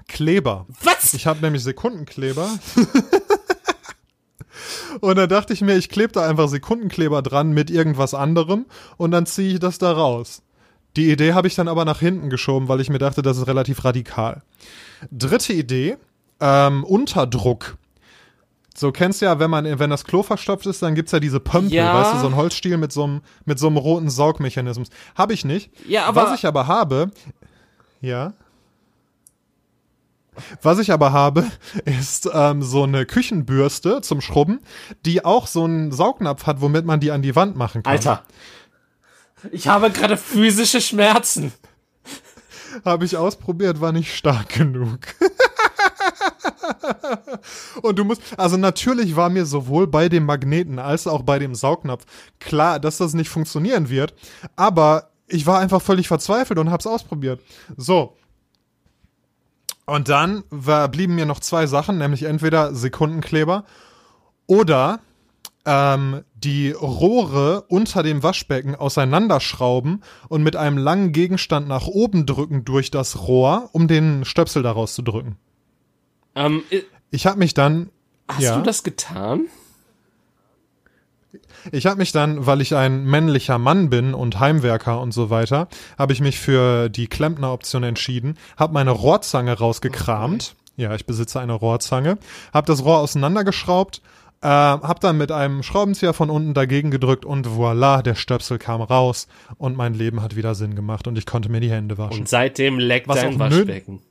[0.07, 0.65] Kleber.
[0.83, 1.13] Was?
[1.13, 2.49] Ich habe nämlich Sekundenkleber.
[5.01, 8.65] und dann dachte ich mir, ich klebe da einfach Sekundenkleber dran mit irgendwas anderem
[8.97, 10.41] und dann ziehe ich das da raus.
[10.95, 13.47] Die Idee habe ich dann aber nach hinten geschoben, weil ich mir dachte, das ist
[13.47, 14.41] relativ radikal.
[15.11, 15.97] Dritte Idee,
[16.39, 17.77] ähm, Unterdruck.
[18.75, 21.39] So kennst du ja, wenn man, wenn das Klo verstopft ist, dann gibt's ja diese
[21.39, 21.93] Pömpel, ja.
[21.93, 24.87] weißt du, so ein Holzstiel mit so einem, mit so einem roten Saugmechanismus.
[25.15, 25.71] Habe ich nicht.
[25.87, 26.23] Ja, aber.
[26.23, 27.11] Was ich aber habe,
[27.99, 28.33] ja.
[30.61, 31.45] Was ich aber habe,
[31.85, 34.61] ist ähm, so eine Küchenbürste zum Schrubben,
[35.05, 37.91] die auch so einen Saugnapf hat, womit man die an die Wand machen kann.
[37.91, 38.23] Alter.
[39.51, 41.53] Ich habe gerade physische Schmerzen.
[42.85, 44.99] Habe ich ausprobiert, war nicht stark genug.
[47.81, 51.55] und du musst, also natürlich war mir sowohl bei dem Magneten als auch bei dem
[51.55, 52.05] Saugnapf
[52.39, 54.13] klar, dass das nicht funktionieren wird,
[54.55, 57.41] aber ich war einfach völlig verzweifelt und hab's ausprobiert.
[57.77, 58.15] So.
[59.85, 63.65] Und dann war, blieben mir noch zwei Sachen, nämlich entweder Sekundenkleber
[64.45, 64.99] oder
[65.65, 72.65] ähm, die Rohre unter dem Waschbecken auseinanderschrauben und mit einem langen Gegenstand nach oben drücken
[72.65, 75.37] durch das Rohr, um den Stöpsel daraus zu drücken.
[76.35, 76.63] Ähm,
[77.11, 77.89] ich habe mich dann.
[78.27, 79.47] Hast ja, du das getan?
[81.71, 85.67] Ich habe mich dann, weil ich ein männlicher Mann bin und Heimwerker und so weiter,
[85.97, 90.55] habe ich mich für die Klempner-Option entschieden, habe meine Rohrzange rausgekramt.
[90.55, 90.83] Okay.
[90.83, 92.17] Ja, ich besitze eine Rohrzange,
[92.53, 94.01] habe das Rohr auseinandergeschraubt,
[94.41, 98.81] äh, hab dann mit einem Schraubenzieher von unten dagegen gedrückt und voilà, der Stöpsel kam
[98.81, 99.27] raus
[99.57, 102.21] und mein Leben hat wieder Sinn gemacht und ich konnte mir die Hände waschen.
[102.21, 104.01] Und seitdem leckt Was dein Waschbecken.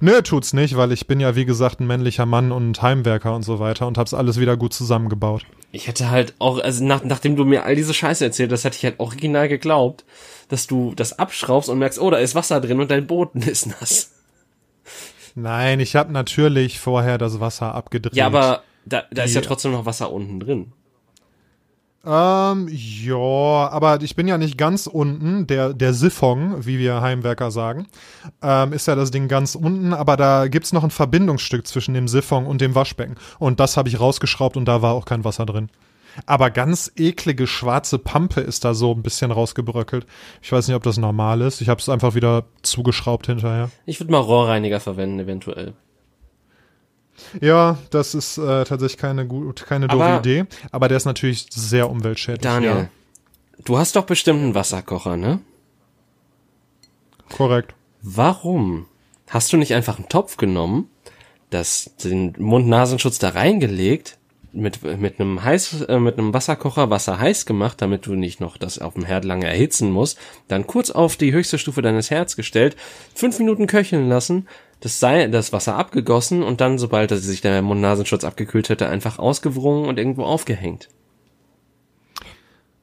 [0.00, 3.42] Nö, tut's nicht, weil ich bin ja wie gesagt ein männlicher Mann und Heimwerker und
[3.42, 5.44] so weiter und hab's alles wieder gut zusammengebaut.
[5.72, 8.76] Ich hätte halt auch, also nach, nachdem du mir all diese Scheiße erzählt hast, hätte
[8.76, 10.04] ich halt original geglaubt,
[10.48, 13.66] dass du das abschraubst und merkst, oh, da ist Wasser drin und dein Boden ist
[13.66, 14.12] nass.
[15.34, 18.16] Nein, ich habe natürlich vorher das Wasser abgedreht.
[18.16, 20.72] Ja, aber da, da ist ja trotzdem noch Wasser unten drin.
[22.02, 25.46] Ähm, ja, aber ich bin ja nicht ganz unten.
[25.46, 27.88] Der, der Siphon, wie wir Heimwerker sagen,
[28.42, 32.08] ähm, ist ja das Ding ganz unten, aber da gibt's noch ein Verbindungsstück zwischen dem
[32.08, 33.16] Siphon und dem Waschbecken.
[33.38, 35.68] Und das habe ich rausgeschraubt und da war auch kein Wasser drin.
[36.26, 40.06] Aber ganz eklige schwarze Pampe ist da so ein bisschen rausgebröckelt.
[40.42, 41.60] Ich weiß nicht, ob das normal ist.
[41.60, 43.70] Ich habe es einfach wieder zugeschraubt hinterher.
[43.86, 45.74] Ich würde mal Rohrreiniger verwenden, eventuell.
[47.40, 51.46] Ja, das ist äh, tatsächlich keine gut, keine doofe aber, Idee, aber der ist natürlich
[51.50, 52.42] sehr umweltschädlich.
[52.42, 52.88] Daniel, ja.
[53.64, 55.40] du hast doch bestimmt einen Wasserkocher, ne?
[57.28, 57.74] Korrekt.
[58.02, 58.86] Warum
[59.28, 60.90] hast du nicht einfach einen Topf genommen,
[61.50, 64.18] das den Mund-Nasenschutz da reingelegt,
[64.52, 68.56] mit mit einem heiß äh, mit einem Wasserkocher Wasser heiß gemacht, damit du nicht noch
[68.56, 72.36] das auf dem Herd lange erhitzen musst, dann kurz auf die höchste Stufe deines Herz
[72.36, 72.76] gestellt,
[73.14, 74.48] fünf Minuten köcheln lassen,
[74.80, 79.86] das, sei, das Wasser abgegossen und dann, sobald sich der Mund-Nasenschutz abgekühlt hätte, einfach ausgewrungen
[79.86, 80.88] und irgendwo aufgehängt.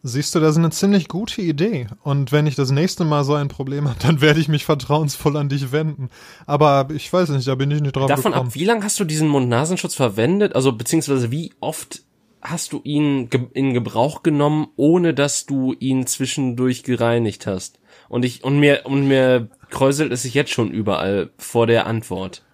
[0.08, 1.88] Siehst du, das ist eine ziemlich gute Idee.
[2.02, 5.36] Und wenn ich das nächste Mal so ein Problem habe, dann werde ich mich vertrauensvoll
[5.36, 6.10] an dich wenden.
[6.46, 8.48] Aber ich weiß nicht, da bin ich nicht drauf Davon gekommen.
[8.48, 10.56] ab, wie lange hast du diesen Mund-Nasenschutz verwendet?
[10.56, 12.04] Also beziehungsweise wie oft
[12.42, 17.80] hast du ihn in Gebrauch genommen, ohne dass du ihn zwischendurch gereinigt hast?
[18.08, 22.46] Und ich und mir und mir kräuselt es sich jetzt schon überall vor der Antwort.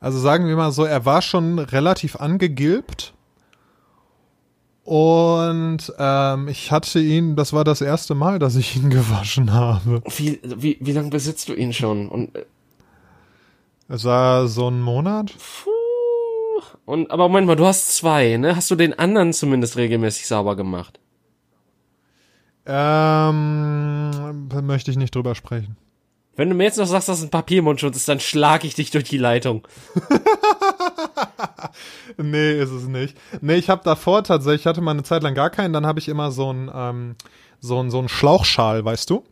[0.00, 3.14] Also sagen wir mal so, er war schon relativ angegilbt.
[4.86, 10.00] Und ähm, ich hatte ihn, das war das erste Mal, dass ich ihn gewaschen habe.
[10.16, 12.08] Wie, wie, wie lange besitzt du ihn schon?
[12.08, 12.44] Und, äh,
[13.88, 15.34] es war so ein Monat.
[15.36, 15.70] Puh.
[16.84, 18.54] Und aber Moment mal, du hast zwei, ne?
[18.54, 21.00] Hast du den anderen zumindest regelmäßig sauber gemacht?
[22.64, 25.76] Ähm, möchte ich nicht drüber sprechen.
[26.36, 28.92] Wenn du mir jetzt noch sagst, dass es ein Papiermundschutz ist, dann schlag ich dich
[28.92, 29.66] durch die Leitung.
[32.16, 33.16] nee, ist es nicht.
[33.40, 35.98] Nee, ich habe davor tatsächlich, ich hatte mal eine Zeit lang gar keinen, dann habe
[35.98, 37.16] ich immer so ein ähm,
[37.60, 39.24] so so ein Schlauchschal, weißt du?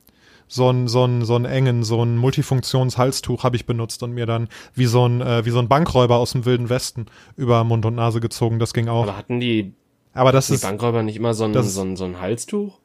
[0.47, 4.49] So ein so so ein engen, so ein Multifunktionshalstuch habe ich benutzt und mir dann
[4.75, 7.95] wie so ein äh, wie so ein Bankräuber aus dem wilden Westen über Mund und
[7.95, 9.05] Nase gezogen, das ging auch.
[9.05, 9.75] Aber hatten die
[10.15, 12.79] aber das die ist Bankräuber nicht immer so ein, so ein, so ein Halstuch?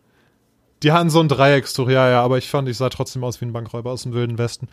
[0.81, 3.45] Die hatten so ein Dreieckstuch, ja, ja, aber ich fand, ich sah trotzdem aus wie
[3.45, 4.67] ein Bankräuber aus dem Wilden Westen.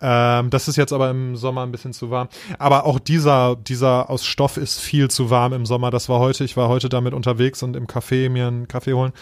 [0.00, 2.28] Ähm, das ist jetzt aber im Sommer ein bisschen zu warm.
[2.58, 5.90] Aber auch dieser, dieser aus Stoff ist viel zu warm im Sommer.
[5.90, 9.12] Das war heute, ich war heute damit unterwegs und im Café mir einen Kaffee holen.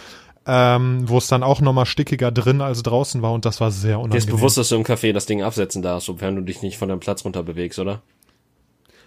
[0.49, 3.99] Ähm, wo es dann auch nochmal stickiger drin als draußen war und das war sehr
[3.99, 4.12] unangenehm.
[4.12, 6.79] Dir ist bewusst, dass du im Café das Ding absetzen darfst, sofern du dich nicht
[6.79, 8.03] von deinem Platz runter bewegst, oder?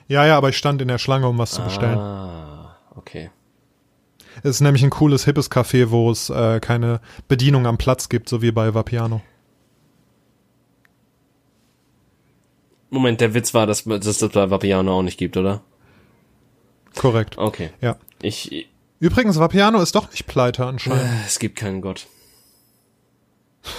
[0.09, 1.97] Ja, ja, aber ich stand in der Schlange, um was zu bestellen.
[1.97, 3.29] Ah, okay.
[4.43, 6.99] Es ist nämlich ein cooles, hippes Café, wo es äh, keine
[7.29, 9.21] Bedienung am Platz gibt, so wie bei Vapiano.
[12.89, 15.61] Moment, der Witz war, dass, dass es das bei Vapiano auch nicht gibt, oder?
[16.95, 17.37] Korrekt.
[17.37, 17.69] Okay.
[17.81, 17.97] Ja.
[18.21, 18.67] Ich.
[18.99, 21.03] Übrigens, Vapiano ist doch nicht pleite anscheinend.
[21.03, 22.07] Äh, es gibt keinen Gott.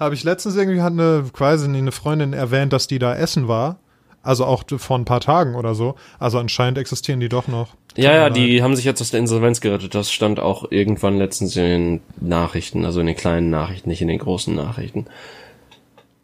[0.00, 3.78] Habe ich letztens irgendwie hat eine, quasi eine Freundin erwähnt, dass die da essen war.
[4.22, 5.96] Also auch vor ein paar Tagen oder so.
[6.18, 7.74] Also anscheinend existieren die doch noch.
[7.96, 9.94] Ja, ja, die haben sich jetzt aus der Insolvenz gerettet.
[9.94, 14.08] Das stand auch irgendwann letztens in den Nachrichten, also in den kleinen Nachrichten, nicht in
[14.08, 15.06] den großen Nachrichten.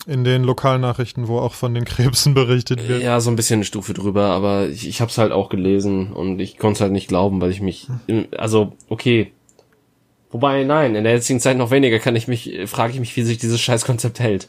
[0.08, 3.02] In den Lokalnachrichten, wo auch von den Krebsen berichtet wird.
[3.02, 6.14] Ja, so ein bisschen eine Stufe drüber, aber ich, ich habe es halt auch gelesen
[6.14, 7.88] und ich konnte es halt nicht glauben, weil ich mich,
[8.34, 9.32] also okay,
[10.30, 13.22] wobei nein, in der jetzigen Zeit noch weniger kann ich mich, frage ich mich, wie
[13.22, 14.48] sich dieses Scheißkonzept hält.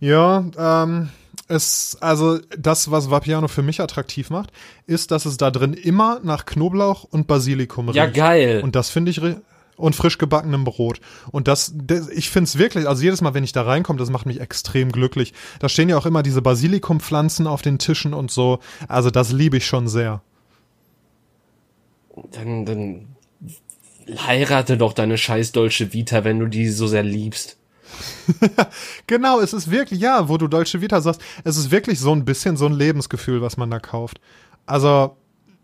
[0.00, 1.10] Ja, ähm,
[1.48, 4.52] es, also das, was Vapiano für mich attraktiv macht,
[4.86, 7.96] ist, dass es da drin immer nach Knoblauch und Basilikum riecht.
[7.96, 8.62] Ja, geil.
[8.62, 9.20] Und das finde ich
[9.78, 11.00] und frisch gebackenem Brot.
[11.30, 14.10] Und das, das ich finde es wirklich, also jedes Mal, wenn ich da reinkomme, das
[14.10, 15.32] macht mich extrem glücklich.
[15.60, 18.58] Da stehen ja auch immer diese Basilikumpflanzen auf den Tischen und so.
[18.88, 20.20] Also das liebe ich schon sehr.
[22.32, 23.06] Dann, dann
[24.26, 27.56] heirate doch deine scheiß Dolce Vita, wenn du die so sehr liebst.
[29.06, 32.24] genau, es ist wirklich, ja, wo du Dolce Vita sagst, es ist wirklich so ein
[32.24, 34.20] bisschen so ein Lebensgefühl, was man da kauft.
[34.66, 35.16] Also,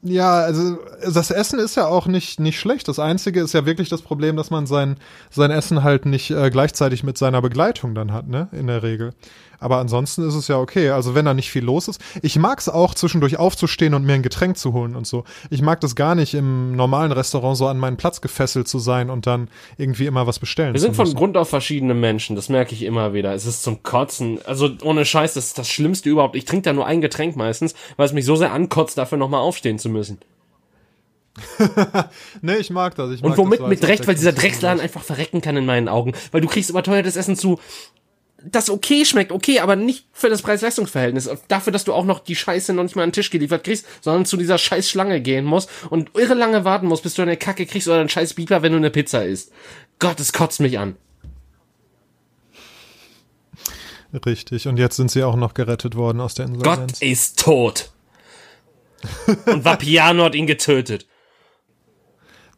[0.04, 2.88] ja, also das Essen ist ja auch nicht nicht schlecht.
[2.88, 4.96] Das einzige ist ja wirklich das Problem, dass man sein
[5.30, 9.14] sein Essen halt nicht äh, gleichzeitig mit seiner Begleitung dann hat, ne, in der Regel.
[9.60, 10.90] Aber ansonsten ist es ja okay.
[10.90, 12.00] Also wenn da nicht viel los ist.
[12.22, 15.24] Ich mag es auch zwischendurch aufzustehen und mir ein Getränk zu holen und so.
[15.50, 19.10] Ich mag das gar nicht im normalen Restaurant so an meinen Platz gefesselt zu sein
[19.10, 19.48] und dann
[19.78, 20.74] irgendwie immer was bestellen.
[20.74, 22.36] Wir sind von Grund auf verschiedene Menschen.
[22.36, 23.34] Das merke ich immer wieder.
[23.34, 24.38] Es ist zum Kotzen.
[24.46, 26.36] Also ohne Scheiß, das ist das Schlimmste überhaupt.
[26.36, 29.40] Ich trinke da nur ein Getränk meistens, weil es mich so sehr ankotzt, dafür nochmal
[29.40, 30.18] aufstehen zu müssen.
[32.42, 33.10] nee, ich mag das.
[33.10, 35.88] Ich mag und womit das, mit Recht, weil dieser Drecksladen einfach verrecken kann in meinen
[35.88, 36.12] Augen.
[36.30, 37.58] Weil du kriegst überteuertes Essen zu
[38.44, 41.28] das okay schmeckt, okay, aber nicht für das Preis-Leistungs-Verhältnis.
[41.48, 43.86] Dafür, dass du auch noch die Scheiße noch nicht mal an den Tisch geliefert kriegst,
[44.02, 47.36] sondern zu dieser scheiß Schlange gehen musst und irre lange warten musst, bis du eine
[47.36, 49.52] Kacke kriegst oder einen scheiß Beeper, wenn du eine Pizza isst.
[49.98, 50.96] Gott, es kotzt mich an.
[54.26, 57.00] Richtig, und jetzt sind sie auch noch gerettet worden aus der Insolvenz.
[57.00, 57.90] Gott ist tot.
[59.46, 61.06] und Vapiano hat ihn getötet.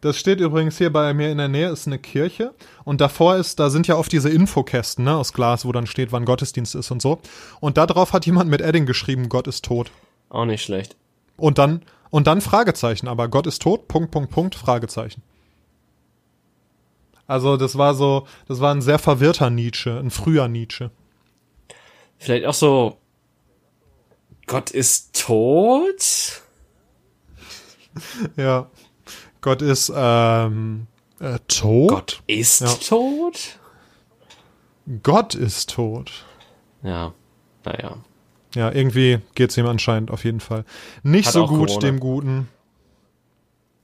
[0.01, 2.55] Das steht übrigens hier bei mir in der Nähe, ist eine Kirche.
[2.85, 6.13] Und davor ist, da sind ja oft diese Infokästen, ne, aus Glas, wo dann steht,
[6.13, 7.21] wann Gottesdienst ist und so.
[7.61, 9.91] Und da drauf hat jemand mit Edding geschrieben, Gott ist tot.
[10.29, 10.97] Auch nicht schlecht.
[11.37, 15.23] Und dann, und dann Fragezeichen, aber Gott ist tot, Punkt, Punkt, Punkt, Fragezeichen.
[17.27, 20.91] Also, das war so, das war ein sehr verwirrter Nietzsche, ein früher Nietzsche.
[22.19, 22.99] Vielleicht auch so,
[24.47, 26.43] Gott ist tot?
[28.37, 28.71] ja.
[29.47, 30.89] Gott ist ähm,
[31.21, 31.89] äh, tot.
[31.89, 32.67] Gott ist ja.
[32.67, 33.61] tot?
[35.05, 36.11] Gott ist tot.
[36.83, 37.15] Ja,
[37.65, 37.99] naja.
[38.57, 40.65] Ja, irgendwie geht es ihm anscheinend auf jeden Fall
[41.05, 41.79] nicht Hat so gut, Corona.
[41.79, 42.49] dem Guten.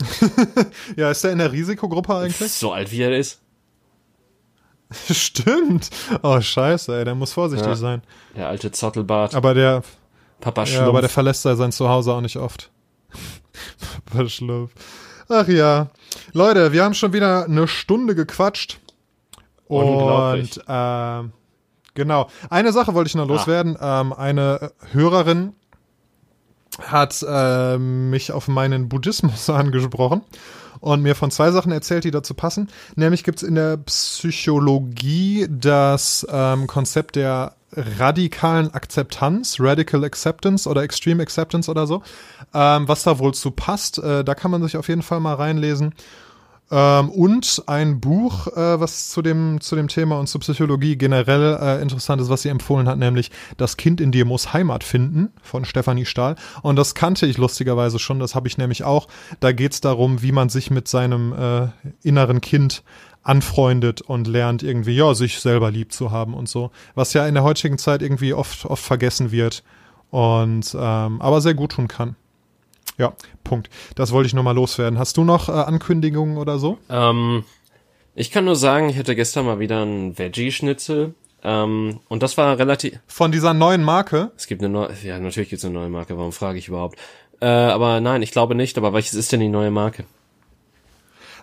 [0.96, 2.50] ja, ist er in der Risikogruppe eigentlich?
[2.50, 3.40] So alt wie er ist.
[5.12, 5.90] Stimmt.
[6.24, 8.02] Oh, scheiße, ey, der muss vorsichtig ja, sein.
[8.34, 9.36] Der alte Zottelbart.
[9.36, 9.84] Aber der.
[10.40, 10.82] Papa Schlumpf.
[10.82, 12.72] Ja, aber der verlässt sein Zuhause auch nicht oft.
[14.06, 14.72] Papa Schlumpf.
[15.28, 15.88] Ach ja.
[16.32, 18.78] Leute, wir haben schon wieder eine Stunde gequatscht.
[19.66, 21.22] Und äh,
[21.94, 22.28] genau.
[22.50, 23.32] Eine Sache wollte ich noch ah.
[23.32, 23.78] loswerden.
[23.80, 25.54] Ähm, eine Hörerin
[26.80, 30.22] hat äh, mich auf meinen Buddhismus angesprochen
[30.80, 32.68] und mir von zwei Sachen erzählt, die dazu passen.
[32.96, 40.82] Nämlich gibt es in der Psychologie das ähm, Konzept der radikalen Akzeptanz, Radical Acceptance oder
[40.82, 42.02] Extreme Acceptance oder so,
[42.54, 43.98] ähm, was da wohl zu passt.
[43.98, 45.94] Äh, da kann man sich auf jeden Fall mal reinlesen.
[46.72, 51.58] Ähm, und ein Buch, äh, was zu dem, zu dem Thema und zur Psychologie generell
[51.60, 55.32] äh, interessant ist, was sie empfohlen hat, nämlich Das Kind in dir muss Heimat finden
[55.42, 56.36] von Stefanie Stahl.
[56.62, 59.08] Und das kannte ich lustigerweise schon, das habe ich nämlich auch.
[59.40, 61.68] Da geht es darum, wie man sich mit seinem äh,
[62.02, 62.82] inneren Kind
[63.22, 66.70] anfreundet und lernt irgendwie, ja, sich selber lieb zu haben und so.
[66.94, 69.62] Was ja in der heutigen Zeit irgendwie oft, oft vergessen wird
[70.10, 72.16] und ähm, aber sehr gut tun kann.
[72.98, 73.14] Ja,
[73.44, 73.70] Punkt.
[73.94, 74.98] Das wollte ich nur mal loswerden.
[74.98, 76.78] Hast du noch äh, Ankündigungen oder so?
[76.90, 77.44] Ähm,
[78.14, 81.14] ich kann nur sagen, ich hatte gestern mal wieder einen Veggie-Schnitzel.
[81.44, 83.00] Ähm, und das war relativ.
[83.06, 84.30] Von dieser neuen Marke?
[84.36, 86.98] Es gibt eine neue, ja, natürlich gibt es eine neue Marke, warum frage ich überhaupt?
[87.40, 90.04] Äh, aber nein, ich glaube nicht, aber welches ist denn die neue Marke?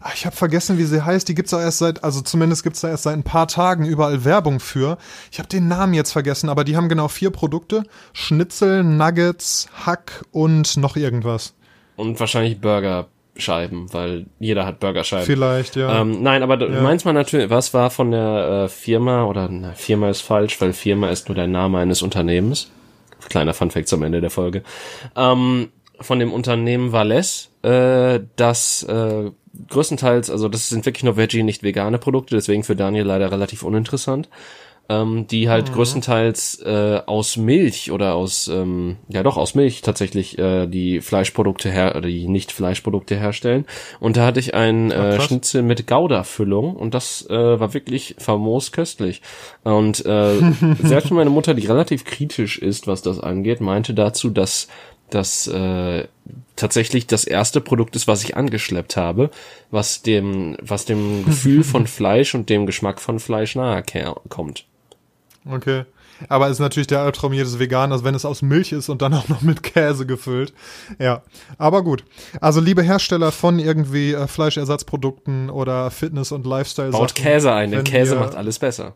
[0.02, 1.28] Ach, ich habe vergessen, wie sie heißt.
[1.28, 4.24] Die gibt's auch erst seit, also zumindest gibt's da erst seit ein paar Tagen überall
[4.24, 4.98] Werbung für.
[5.32, 7.84] Ich habe den Namen jetzt vergessen, aber die haben genau vier Produkte:
[8.14, 11.54] Schnitzel, Nuggets, Hack und noch irgendwas.
[11.98, 15.26] Und wahrscheinlich Burgerscheiben, weil jeder hat Burgerscheiben.
[15.26, 16.02] Vielleicht, ja.
[16.02, 16.82] Ähm, nein, aber ja.
[16.82, 20.72] meinst man natürlich, was war von der äh, Firma oder na, Firma ist falsch, weil
[20.72, 22.72] Firma ist nur der Name eines Unternehmens.
[23.28, 24.64] Kleiner Funfact zum Ende der Folge.
[25.18, 25.70] Ähm,
[26.02, 29.32] von dem Unternehmen Valles, äh, das äh,
[29.70, 33.64] größtenteils, also das sind wirklich nur Veggie, nicht vegane Produkte, deswegen für Daniel leider relativ
[33.64, 34.30] uninteressant.
[34.92, 35.74] Ähm, die halt mhm.
[35.76, 41.70] größtenteils äh, aus Milch oder aus, ähm, ja doch, aus Milch tatsächlich äh, die Fleischprodukte
[41.70, 43.66] her, die nicht Fleischprodukte herstellen.
[44.00, 48.72] Und da hatte ich ein äh, Schnitzel mit Gouda-Füllung und das äh, war wirklich famos
[48.72, 49.22] köstlich.
[49.64, 50.34] Und äh,
[50.84, 54.70] selbst meine Mutter, die relativ kritisch ist, was das angeht, meinte dazu, dass
[55.10, 56.08] das äh,
[56.56, 59.30] tatsächlich das erste Produkt ist, was ich angeschleppt habe,
[59.72, 63.84] was dem, was dem Gefühl von Fleisch und dem Geschmack von Fleisch nahe
[64.30, 64.66] kommt.
[65.50, 65.86] Okay.
[66.28, 69.14] Aber es ist natürlich der Albtraum jedes Veganers, wenn es aus Milch ist und dann
[69.14, 70.54] auch noch mit Käse gefüllt.
[71.00, 71.24] Ja,
[71.58, 72.04] aber gut.
[72.42, 76.92] Also liebe Hersteller von irgendwie äh, Fleischersatzprodukten oder Fitness- und Lifestyle.
[76.92, 78.96] Baut Käse ein, denn Käse ihr, macht alles besser.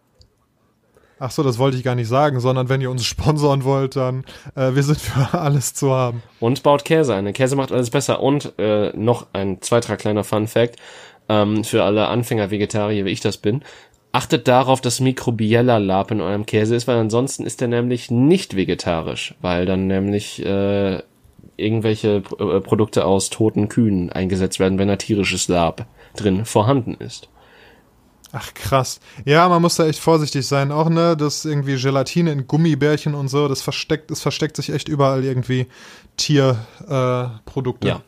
[1.23, 4.25] Ach so, das wollte ich gar nicht sagen, sondern wenn ihr uns sponsoren wollt, dann
[4.55, 6.21] äh, wir sind für alles zu haben.
[6.41, 7.31] Und baut Käse ein.
[7.31, 8.21] Käse macht alles besser.
[8.21, 10.75] Und äh, noch ein zweiter kleiner Fun Fact
[11.29, 13.63] ähm, für alle Anfänger-Vegetarier, wie ich das bin.
[14.11, 18.57] Achtet darauf, dass Mikrobiella Lab in eurem Käse ist, weil ansonsten ist der nämlich nicht
[18.57, 21.01] vegetarisch, weil dann nämlich äh,
[21.55, 25.85] irgendwelche äh, Produkte aus toten Kühen eingesetzt werden, wenn da tierisches Lab
[26.17, 27.29] drin vorhanden ist.
[28.35, 28.99] Ach krass.
[29.25, 30.71] Ja, man muss da echt vorsichtig sein.
[30.71, 34.89] Auch ne, das irgendwie Gelatine in Gummibärchen und so, das versteckt, es versteckt sich echt
[34.89, 35.67] überall irgendwie
[36.17, 37.87] Tierprodukte.
[37.87, 38.01] Äh, ja.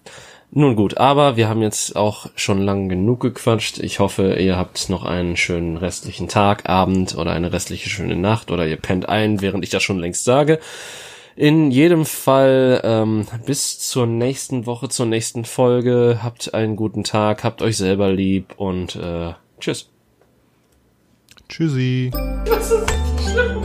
[0.50, 3.78] Nun gut, aber wir haben jetzt auch schon lang genug gequatscht.
[3.78, 8.50] Ich hoffe, ihr habt noch einen schönen restlichen Tag, Abend oder eine restliche schöne Nacht
[8.50, 10.60] oder ihr pennt ein, während ich das schon längst sage.
[11.36, 16.22] In jedem Fall ähm, bis zur nächsten Woche, zur nächsten Folge.
[16.24, 19.90] Habt einen guten Tag, habt euch selber lieb und äh, tschüss.
[21.48, 22.12] Tschüssi.
[22.46, 22.86] Das ist
[23.24, 23.64] schlimm.